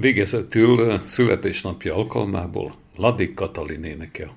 Végezetül 0.06 1.00
születésnapja 1.06 1.94
alkalmából 1.94 2.74
Ladik 2.96 3.34
Katalin 3.34 3.84
énekel. 3.84 4.32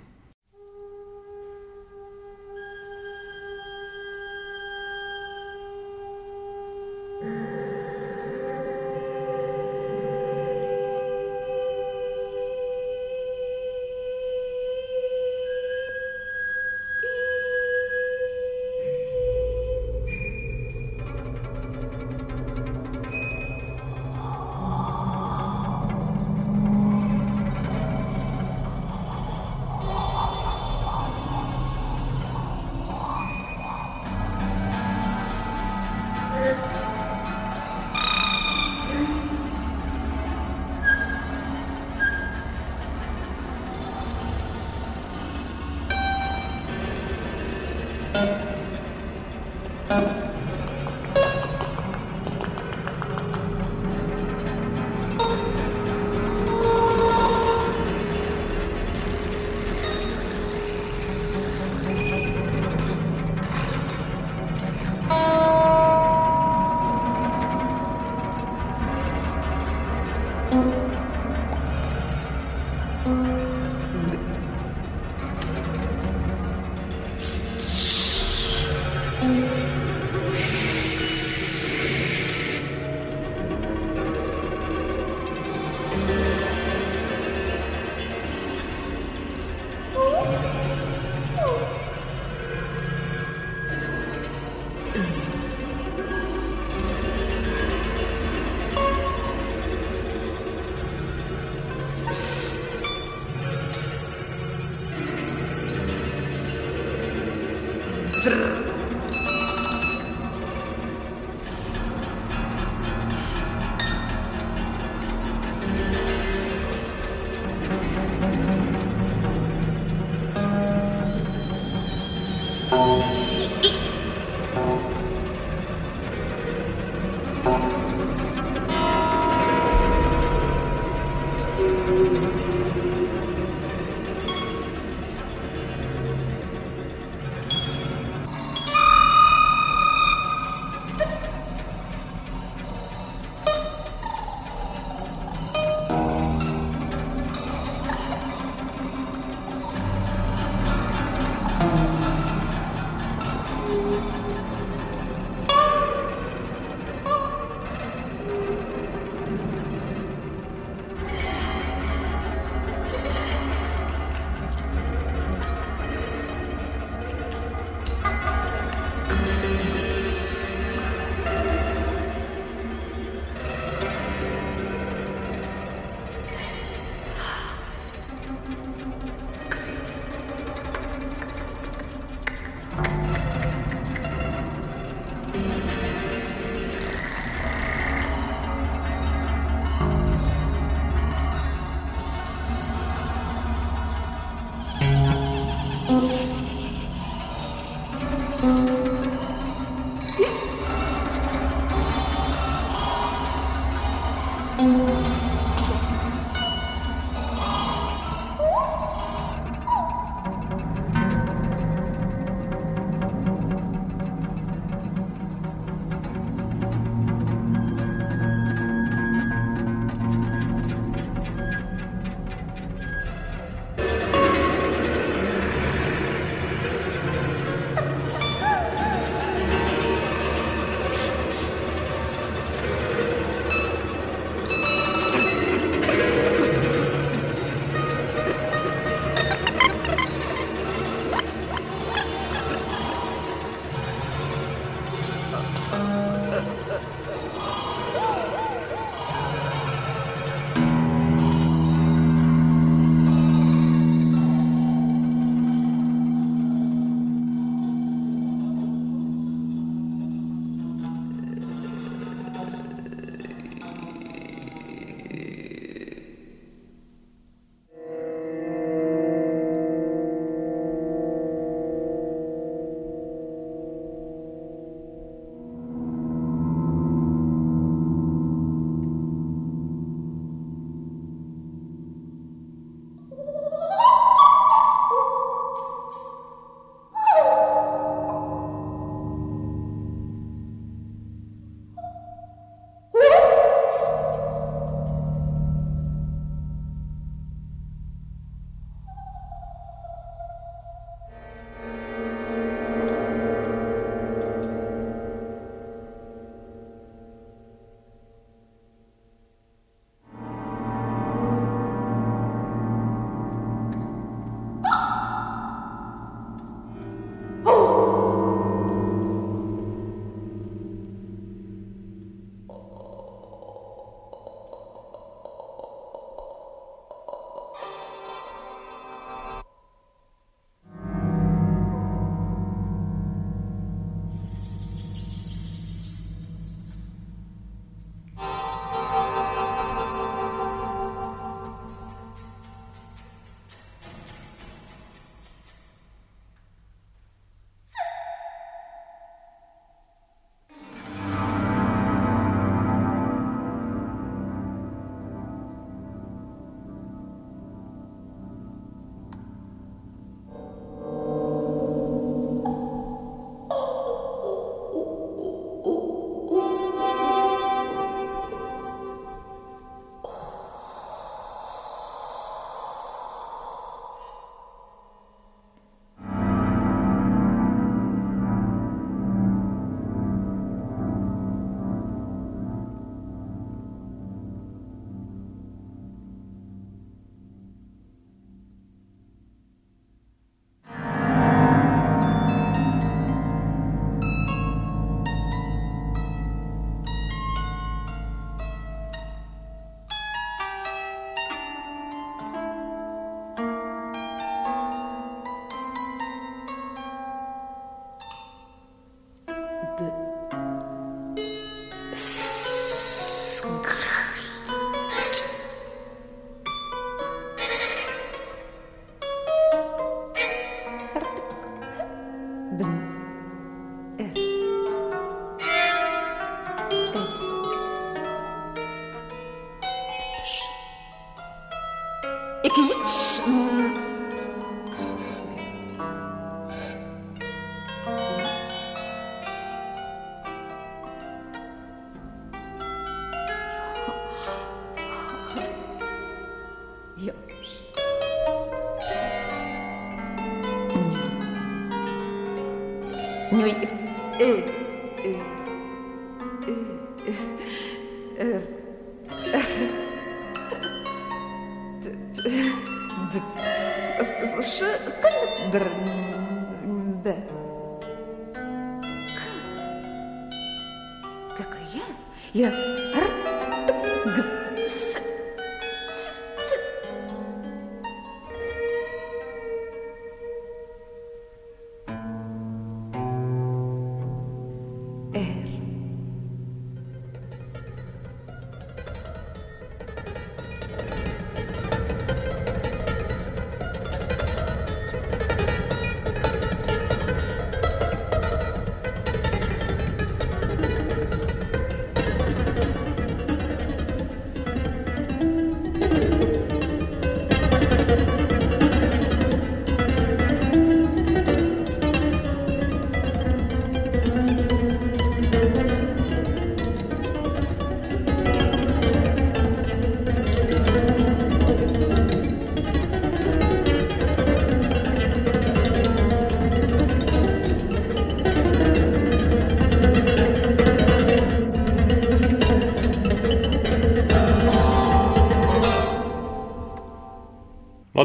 也。 472.34 472.89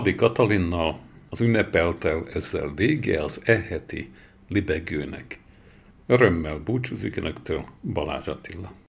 Adi 0.05 0.15
Katalinnal 0.15 0.99
az 1.31 1.41
ünnepeltel 1.41 2.29
ezzel 2.33 2.73
vége 2.75 3.23
az 3.23 3.41
eheti 3.45 4.11
libegőnek. 4.49 5.39
Örömmel 6.07 6.59
búcsúzik 6.59 7.17
önöktől 7.17 7.65
Balázs 7.93 8.29
Attila. 8.29 8.84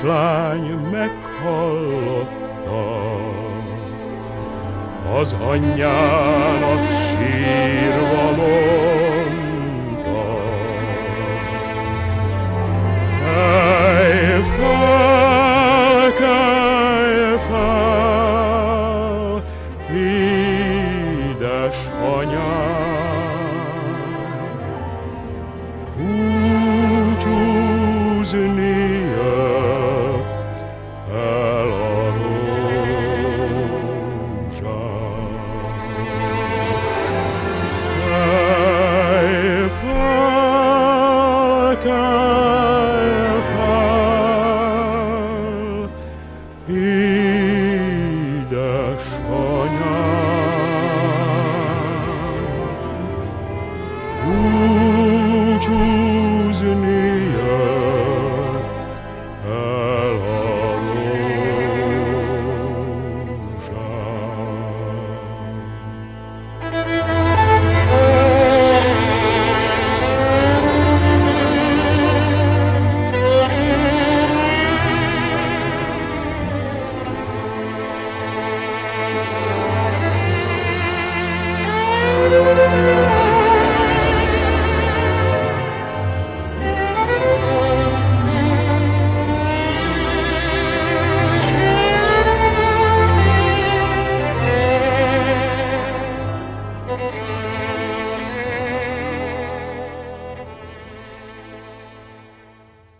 kislány 0.00 0.70
meghallotta 0.90 2.30
az 5.18 5.32
anyjának 5.32 6.90
sírva 6.90 8.30
mond. 8.36 8.99